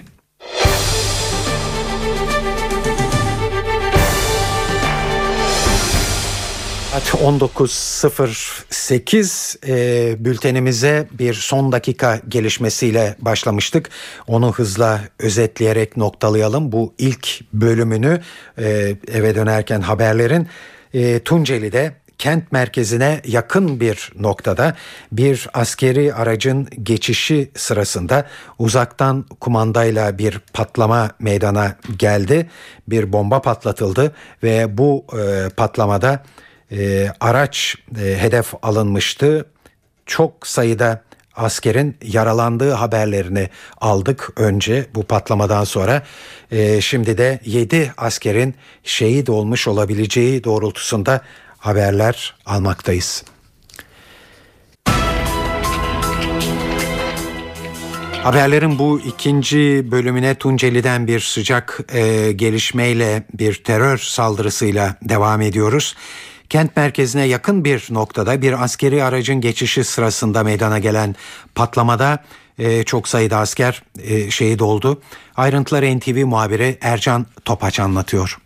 [6.97, 13.91] Saat 19.08 e, bültenimize bir son dakika gelişmesiyle başlamıştık.
[14.27, 16.73] Onu hızla özetleyerek noktalayalım.
[16.73, 18.21] Bu ilk bölümünü
[18.59, 20.49] e, eve dönerken haberlerin
[20.95, 24.75] e, Tunceli'de kent merkezine yakın bir noktada
[25.13, 28.27] bir askeri aracın geçişi sırasında
[28.59, 32.51] uzaktan kumandayla bir patlama meydana geldi.
[32.89, 36.23] Bir bomba patlatıldı ve bu e, patlamada
[36.73, 39.47] e, araç e, hedef alınmıştı.
[40.07, 41.03] Çok sayıda
[41.37, 43.51] askerin yaralandığı haberlerini
[43.81, 46.03] aldık önce bu patlamadan sonra.
[46.51, 48.55] E, şimdi de 7 askerin
[48.85, 51.21] şehit olmuş olabileceği doğrultusunda
[51.59, 53.25] haberler almaktayız.
[58.23, 65.97] Haberlerin bu ikinci bölümüne Tunceli'den bir sıcak e, gelişmeyle bir terör saldırısıyla devam ediyoruz.
[66.51, 71.15] Kent merkezine yakın bir noktada bir askeri aracın geçişi sırasında meydana gelen
[71.55, 72.25] patlamada
[72.59, 75.03] e, çok sayıda asker e, şehit oldu.
[75.37, 78.39] Ayrıntıları NTV muhabiri Ercan Topaç anlatıyor.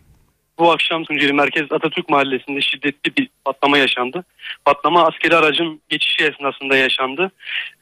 [0.58, 4.24] Bu akşam Tunceli Merkez Atatürk Mahallesi'nde şiddetli bir patlama yaşandı.
[4.64, 7.30] Patlama askeri aracın geçişi esnasında yaşandı.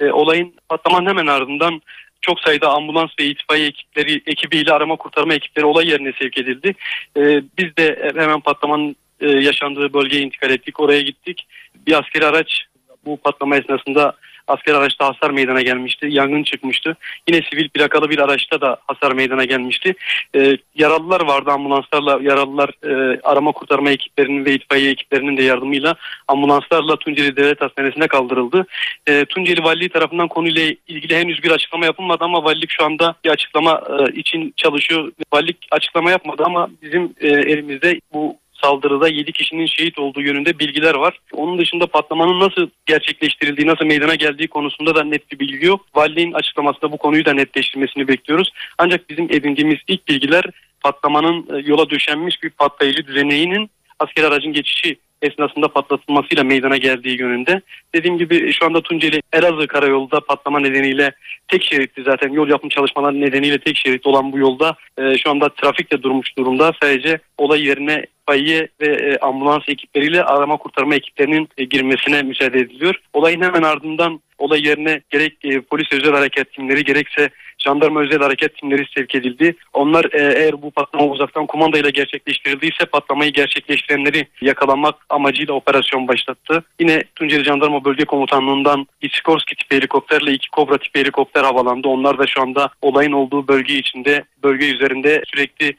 [0.01, 1.81] E, olayın patlamanın hemen ardından
[2.21, 6.75] çok sayıda ambulans ve itfaiye ekipleri ekibiyle arama kurtarma ekipleri olay yerine sevk edildi.
[7.17, 10.81] E, biz de hemen patlamanın e, yaşandığı bölgeye intikal ettik.
[10.81, 11.47] Oraya gittik.
[11.87, 12.65] Bir askeri araç
[13.07, 14.15] bu patlama esnasında
[14.49, 16.07] asker araçta hasar meydana gelmişti.
[16.11, 16.97] Yangın çıkmıştı.
[17.29, 19.95] Yine sivil plakalı bir araçta da hasar meydana gelmişti.
[20.37, 25.95] E, yaralılar vardı ambulanslarla yaralılar e, arama kurtarma ekiplerinin ve itfaiye ekiplerinin de yardımıyla
[26.29, 28.67] ambulanslarla Tunceli Devlet Hastanesi'ne kaldırıldı.
[29.07, 33.31] E, Tunceli Valiliği tarafından konuyla ilgili henüz bir açıklama yapılmadı ama valilik şu anda bir
[33.31, 35.13] açıklama e, için çalışıyor.
[35.33, 40.95] Valilik açıklama yapmadı ama bizim e, elimizde bu saldırıda 7 kişinin şehit olduğu yönünde bilgiler
[40.95, 41.19] var.
[41.33, 45.87] Onun dışında patlamanın nasıl gerçekleştirildiği, nasıl meydana geldiği konusunda da net bir bilgi yok.
[45.95, 48.53] Valiliğin açıklamasında bu konuyu da netleştirmesini bekliyoruz.
[48.79, 50.45] Ancak bizim edindiğimiz ilk bilgiler
[50.81, 57.61] patlamanın e, yola döşenmiş bir patlayıcı düzeneğinin asker aracın geçişi esnasında patlatılmasıyla meydana geldiği yönünde.
[57.95, 61.13] Dediğim gibi şu anda Tunceli Elazığ karayolda patlama nedeniyle
[61.49, 65.49] tek şeritli zaten yol yapım çalışmaları nedeniyle tek şeritli olan bu yolda e, şu anda
[65.49, 66.73] trafik de durmuş durumda.
[66.83, 72.95] Sadece olay yerine itfaiye ve e, ambulans ekipleriyle arama kurtarma ekiplerinin e, girmesine müsaade ediliyor.
[73.13, 77.29] Olayın hemen ardından olay yerine gerek e, polis özel harekat timleri gerekse
[77.59, 79.55] jandarma özel harekat timleri sevk edildi.
[79.73, 86.65] Onlar e, eğer bu patlama uzaktan kumandayla gerçekleştirildiyse patlamayı gerçekleştirenleri yakalamak amacıyla operasyon başlattı.
[86.81, 91.89] Yine Tunceli Jandarma Bölge Komutanlığı'ndan Isikorski tipi helikopterle iki Kobra tipi helikopter havalandı.
[91.89, 95.75] Onlar da şu anda olayın olduğu bölge içinde bölge üzerinde sürekli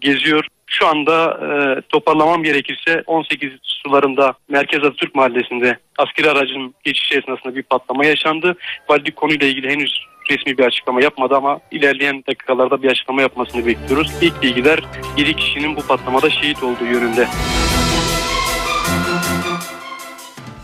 [0.00, 0.46] geziyor.
[0.72, 7.62] Şu anda e, toparlamam gerekirse 18 sularında Merkez Atatürk Mahallesi'nde askeri aracın geçişi esnasında bir
[7.62, 8.56] patlama yaşandı.
[8.88, 14.12] Valilik konuyla ilgili henüz resmi bir açıklama yapmadı ama ilerleyen dakikalarda bir açıklama yapmasını bekliyoruz.
[14.22, 14.78] İlk bilgiler
[15.16, 17.26] 7 kişinin bu patlamada şehit olduğu yönünde.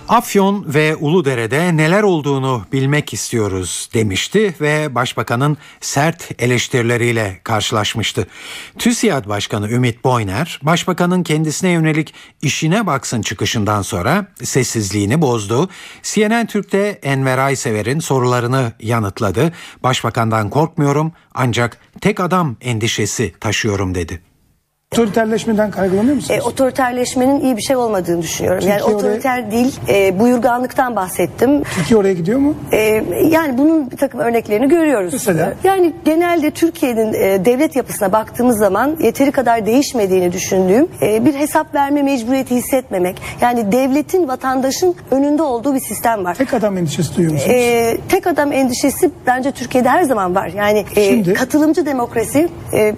[0.09, 8.27] Afyon ve Uludere'de neler olduğunu bilmek istiyoruz demişti ve başbakanın sert eleştirileriyle karşılaşmıştı.
[8.79, 15.69] TÜSİAD Başkanı Ümit Boyner, başbakanın kendisine yönelik işine baksın çıkışından sonra sessizliğini bozdu.
[16.03, 19.53] CNN Türk'te Enver Aysever'in sorularını yanıtladı.
[19.83, 24.28] Başbakandan korkmuyorum ancak tek adam endişesi taşıyorum dedi.
[24.99, 26.41] Otoriterleşmeden kaygılanıyor musunuz?
[26.41, 28.61] E, otoriterleşmenin iyi bir şey olmadığını düşünüyorum.
[28.61, 31.63] Türkiye yani oraya- otoriter dil, e, buyurganlıktan bahsettim.
[31.63, 32.55] Türkiye oraya gidiyor mu?
[32.73, 32.79] E,
[33.31, 35.13] yani bunun bir takım örneklerini görüyoruz.
[35.13, 35.53] Mesela?
[35.65, 41.75] Yani genelde Türkiye'nin e, devlet yapısına baktığımız zaman yeteri kadar değişmediğini düşündüğüm e, bir hesap
[41.75, 43.17] verme mecburiyeti hissetmemek.
[43.41, 46.35] Yani devletin vatandaşın önünde olduğu bir sistem var.
[46.35, 47.55] Tek adam endişesi duyuyor musunuz?
[47.55, 50.53] E, tek adam endişesi bence Türkiye'de her zaman var.
[50.57, 51.35] Yani e, Şimdi?
[51.35, 52.95] katılımcı demokrasi e,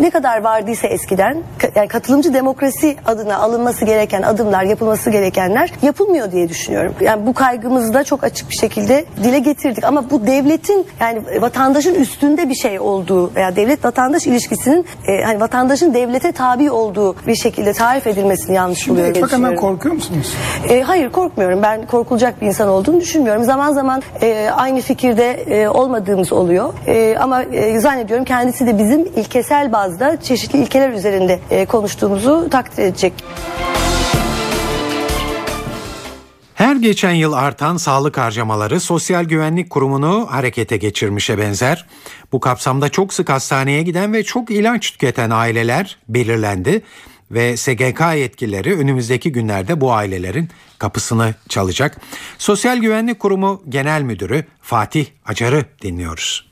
[0.00, 6.32] ne kadar vardıysa eskiden ka- yani katılımcı demokrasi adına alınması gereken adımlar, yapılması gerekenler yapılmıyor
[6.32, 6.94] diye düşünüyorum.
[7.00, 11.94] Yani bu kaygımızı da çok açık bir şekilde dile getirdik ama bu devletin yani vatandaşın
[11.94, 17.34] üstünde bir şey olduğu veya devlet vatandaş ilişkisinin e, hani vatandaşın devlete tabi olduğu bir
[17.34, 19.60] şekilde tarif edilmesini yanlış Şimdi buluyor Ekbakan'dan düşünüyorum.
[19.68, 20.32] korkuyor musunuz?
[20.68, 21.62] E, hayır korkmuyorum.
[21.62, 23.44] Ben korkulacak bir insan olduğunu düşünmüyorum.
[23.44, 26.72] Zaman zaman e, aynı fikirde e, olmadığımız oluyor.
[26.86, 32.82] E, ama e, zannediyorum kendisi de bizim ilkesel bazda çeşitli ilkeler üzerinde e, konuştuğumuzu takdir
[32.82, 33.12] edecek.
[36.54, 41.86] Her geçen yıl artan sağlık harcamaları Sosyal Güvenlik Kurumu'nu harekete geçirmişe benzer.
[42.32, 46.82] Bu kapsamda çok sık hastaneye giden ve çok ilaç tüketen aileler belirlendi
[47.30, 50.48] ve SGK yetkilileri önümüzdeki günlerde bu ailelerin
[50.78, 52.00] kapısını çalacak.
[52.38, 56.51] Sosyal Güvenlik Kurumu Genel Müdürü Fatih Acar'ı dinliyoruz.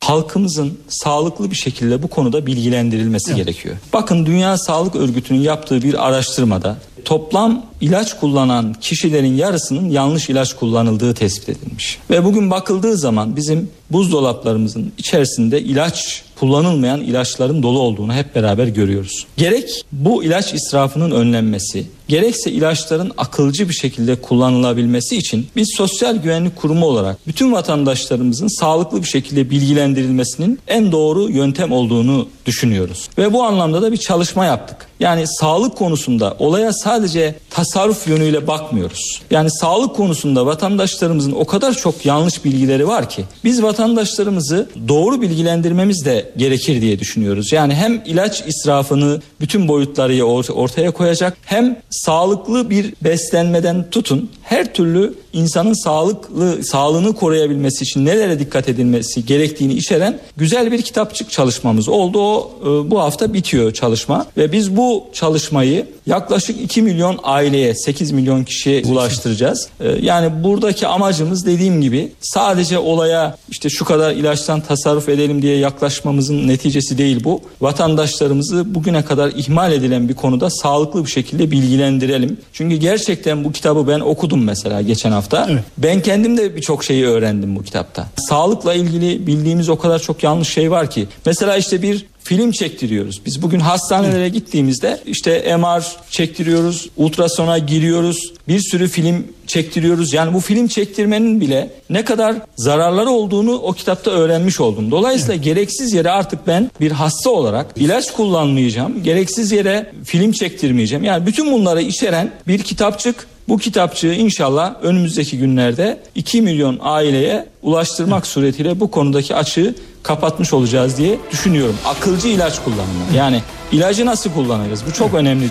[0.00, 3.76] Halkımızın sağlıklı bir şekilde bu konuda bilgilendirilmesi gerekiyor.
[3.92, 11.14] Bakın Dünya Sağlık Örgütü'nün yaptığı bir araştırmada toplam ilaç kullanan kişilerin yarısının yanlış ilaç kullanıldığı
[11.14, 11.98] tespit edilmiş.
[12.10, 19.26] Ve bugün bakıldığı zaman bizim buzdolaplarımızın içerisinde ilaç kullanılmayan ilaçların dolu olduğunu hep beraber görüyoruz.
[19.36, 26.56] Gerek bu ilaç israfının önlenmesi, gerekse ilaçların akılcı bir şekilde kullanılabilmesi için biz Sosyal Güvenlik
[26.56, 33.08] Kurumu olarak bütün vatandaşlarımızın sağlıklı bir şekilde bilgilendirilmesinin en doğru yöntem olduğunu düşünüyoruz.
[33.18, 34.86] Ve bu anlamda da bir çalışma yaptık.
[35.00, 39.22] Yani sağlık konusunda olaya sadece tas tasarruf yönüyle bakmıyoruz.
[39.30, 46.04] Yani sağlık konusunda vatandaşlarımızın o kadar çok yanlış bilgileri var ki biz vatandaşlarımızı doğru bilgilendirmemiz
[46.04, 47.52] de gerekir diye düşünüyoruz.
[47.52, 55.14] Yani hem ilaç israfını bütün boyutlarıyla ortaya koyacak hem sağlıklı bir beslenmeden tutun her türlü
[55.32, 62.18] insanın sağlıklı sağlığını koruyabilmesi için nelere dikkat edilmesi gerektiğini içeren güzel bir kitapçık çalışmamız oldu.
[62.18, 68.12] O e, bu hafta bitiyor çalışma ve biz bu çalışmayı yaklaşık 2 milyon aileye 8
[68.12, 69.68] milyon kişiye ulaştıracağız.
[69.80, 75.56] E, yani buradaki amacımız dediğim gibi sadece olaya işte şu kadar ilaçtan tasarruf edelim diye
[75.56, 77.40] yaklaşmamızın neticesi değil bu.
[77.60, 82.38] Vatandaşlarımızı bugüne kadar ihmal edilen bir konuda sağlıklı bir şekilde bilgilendirelim.
[82.52, 85.46] Çünkü gerçekten bu kitabı ben okudum mesela geçen hafta.
[85.50, 85.62] Evet.
[85.78, 88.06] Ben kendim de birçok şeyi öğrendim bu kitapta.
[88.16, 91.06] Sağlıkla ilgili bildiğimiz o kadar çok yanlış şey var ki.
[91.26, 93.20] Mesela işte bir film çektiriyoruz.
[93.26, 100.12] Biz bugün hastanelere gittiğimizde işte MR çektiriyoruz, ultrasona giriyoruz, bir sürü film çektiriyoruz.
[100.12, 104.90] Yani bu film çektirmenin bile ne kadar zararları olduğunu o kitapta öğrenmiş oldum.
[104.90, 105.44] Dolayısıyla evet.
[105.44, 109.02] gereksiz yere artık ben bir hasta olarak ilaç kullanmayacağım.
[109.02, 111.04] Gereksiz yere film çektirmeyeceğim.
[111.04, 118.26] Yani bütün bunları içeren bir kitapçık bu kitapçığı inşallah önümüzdeki günlerde 2 milyon aileye ulaştırmak
[118.26, 119.74] suretiyle bu konudaki açığı
[120.06, 121.76] kapatmış olacağız diye düşünüyorum.
[121.84, 123.14] Akılcı ilaç kullanımı.
[123.14, 123.42] Yani
[123.72, 124.86] ilacı nasıl kullanırız?
[124.86, 125.50] Bu çok önemli.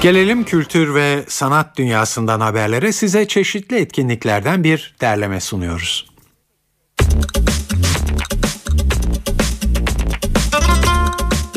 [0.00, 2.92] Gelelim kültür ve sanat dünyasından haberlere.
[2.92, 6.11] Size çeşitli etkinliklerden bir derleme sunuyoruz.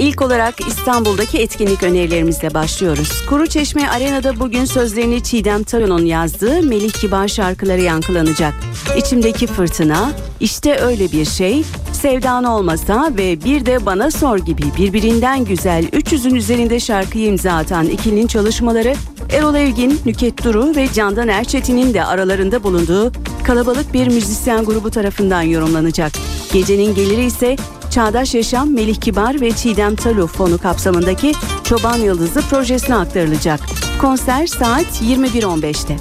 [0.06, 3.26] İlk olarak İstanbul'daki etkinlik önerilerimizle başlıyoruz.
[3.30, 8.54] Kuru Çeşme Arena'da bugün sözlerini Çiğdem Tayo'nun yazdığı Melih Kibar şarkıları yankılanacak.
[8.98, 11.64] İçimdeki fırtına, işte öyle bir şey,
[12.06, 17.86] Sevdan olmasa ve bir de Bana Sor gibi birbirinden güzel 300'ün üzerinde şarkıyı imza atan
[17.86, 18.94] ikilinin çalışmaları
[19.30, 23.12] Erol Evgin, Nüket Duru ve Candan Erçetin'in de aralarında bulunduğu
[23.44, 26.12] kalabalık bir müzisyen grubu tarafından yorumlanacak.
[26.54, 27.56] Gecenin geliri ise
[27.92, 31.34] Çağdaş Yaşam, Melih Kibar ve Çiğdem Talu fonu kapsamındaki
[31.64, 33.60] Çoban Yıldızı projesine aktarılacak.
[34.02, 35.98] Konser saat 21.15'te.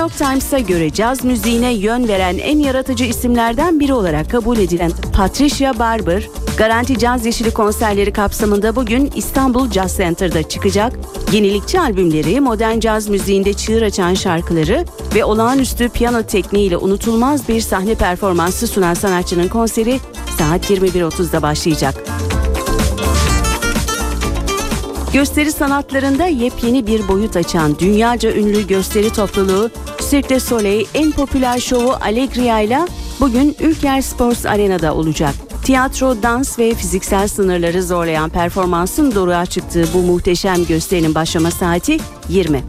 [0.00, 5.78] York Times'a göre caz müziğine yön veren en yaratıcı isimlerden biri olarak kabul edilen Patricia
[5.78, 6.28] Barber,
[6.58, 10.92] Garanti Caz Yeşili konserleri kapsamında bugün İstanbul Jazz Center'da çıkacak.
[11.32, 14.84] Yenilikçi albümleri, modern caz müziğinde çığır açan şarkıları
[15.14, 20.00] ve olağanüstü piyano tekniğiyle unutulmaz bir sahne performansı sunan sanatçının konseri
[20.38, 21.94] saat 21.30'da başlayacak.
[25.12, 29.70] Gösteri sanatlarında yepyeni bir boyut açan dünyaca ünlü gösteri topluluğu
[30.10, 32.78] Cirque du Soleil en popüler şovu Allegria ile
[33.20, 35.34] bugün Ülker Sports Arena'da olacak.
[35.64, 41.98] Tiyatro, dans ve fiziksel sınırları zorlayan performansın doruğa çıktığı bu muhteşem gösterinin başlama saati
[42.28, 42.62] 20.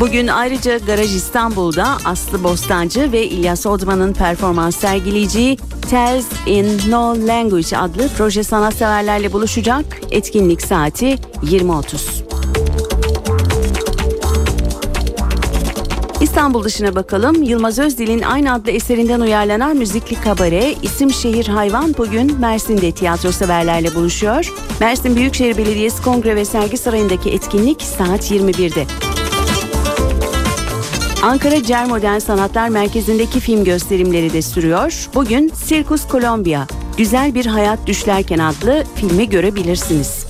[0.00, 5.58] Bugün ayrıca Garaj İstanbul'da Aslı Bostancı ve İlyas Odman'ın performans sergileyeceği
[5.90, 9.84] Tales in No Language adlı proje sanatseverlerle buluşacak.
[10.10, 12.30] Etkinlik saati 20.30.
[16.20, 17.42] İstanbul dışına bakalım.
[17.42, 23.94] Yılmaz Özdil'in aynı adlı eserinden uyarlanan müzikli kabare İsim Şehir Hayvan bugün Mersin'de tiyatro severlerle
[23.94, 24.52] buluşuyor.
[24.80, 29.09] Mersin Büyükşehir Belediyesi Kongre ve Sergi Sarayı'ndaki etkinlik saat 21'de.
[31.22, 35.08] Ankara Cer Modern Sanatlar Merkezi'ndeki film gösterimleri de sürüyor.
[35.14, 36.66] Bugün Sirkus Kolombiya,
[36.96, 40.26] Güzel Bir Hayat Düşlerken adlı filmi görebilirsiniz.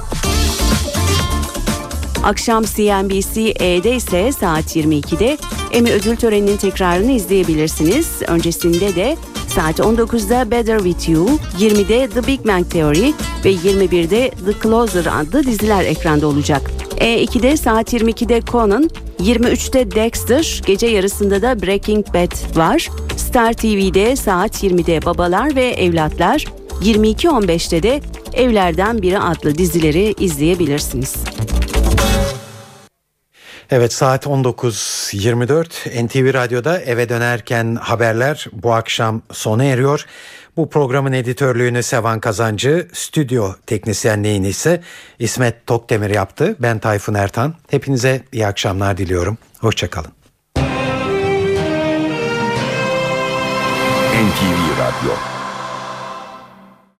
[2.25, 5.39] Akşam CNBC-E'de ise saat 22'de
[5.73, 8.09] Emmy ödül töreninin tekrarını izleyebilirsiniz.
[8.27, 9.17] Öncesinde de
[9.49, 11.29] saat 19'da Better With You,
[11.59, 13.13] 20'de The Big Bang Theory
[13.45, 16.80] ve 21'de The Closer adlı diziler ekranda olacak.
[17.01, 22.89] E2'de saat 22'de Conan, 23'te Dexter, gece yarısında da Breaking Bad var.
[23.17, 26.45] Star TV'de saat 20'de Babalar ve Evlatlar,
[26.83, 28.01] 22.15'te de
[28.33, 31.15] Evlerden Biri adlı dizileri izleyebilirsiniz.
[33.71, 40.07] Evet saat 19.24 NTV Radyo'da eve dönerken haberler bu akşam sona eriyor.
[40.61, 44.81] Bu programın editörlüğünü Sevan Kazancı, stüdyo teknisyenliğini ise
[45.19, 46.57] İsmet Tokdemir yaptı.
[46.59, 47.55] Ben Tayfun Ertan.
[47.71, 49.39] Hepinize iyi akşamlar diliyorum.
[49.61, 50.11] Hoşçakalın.
[54.13, 55.40] NTV Radyo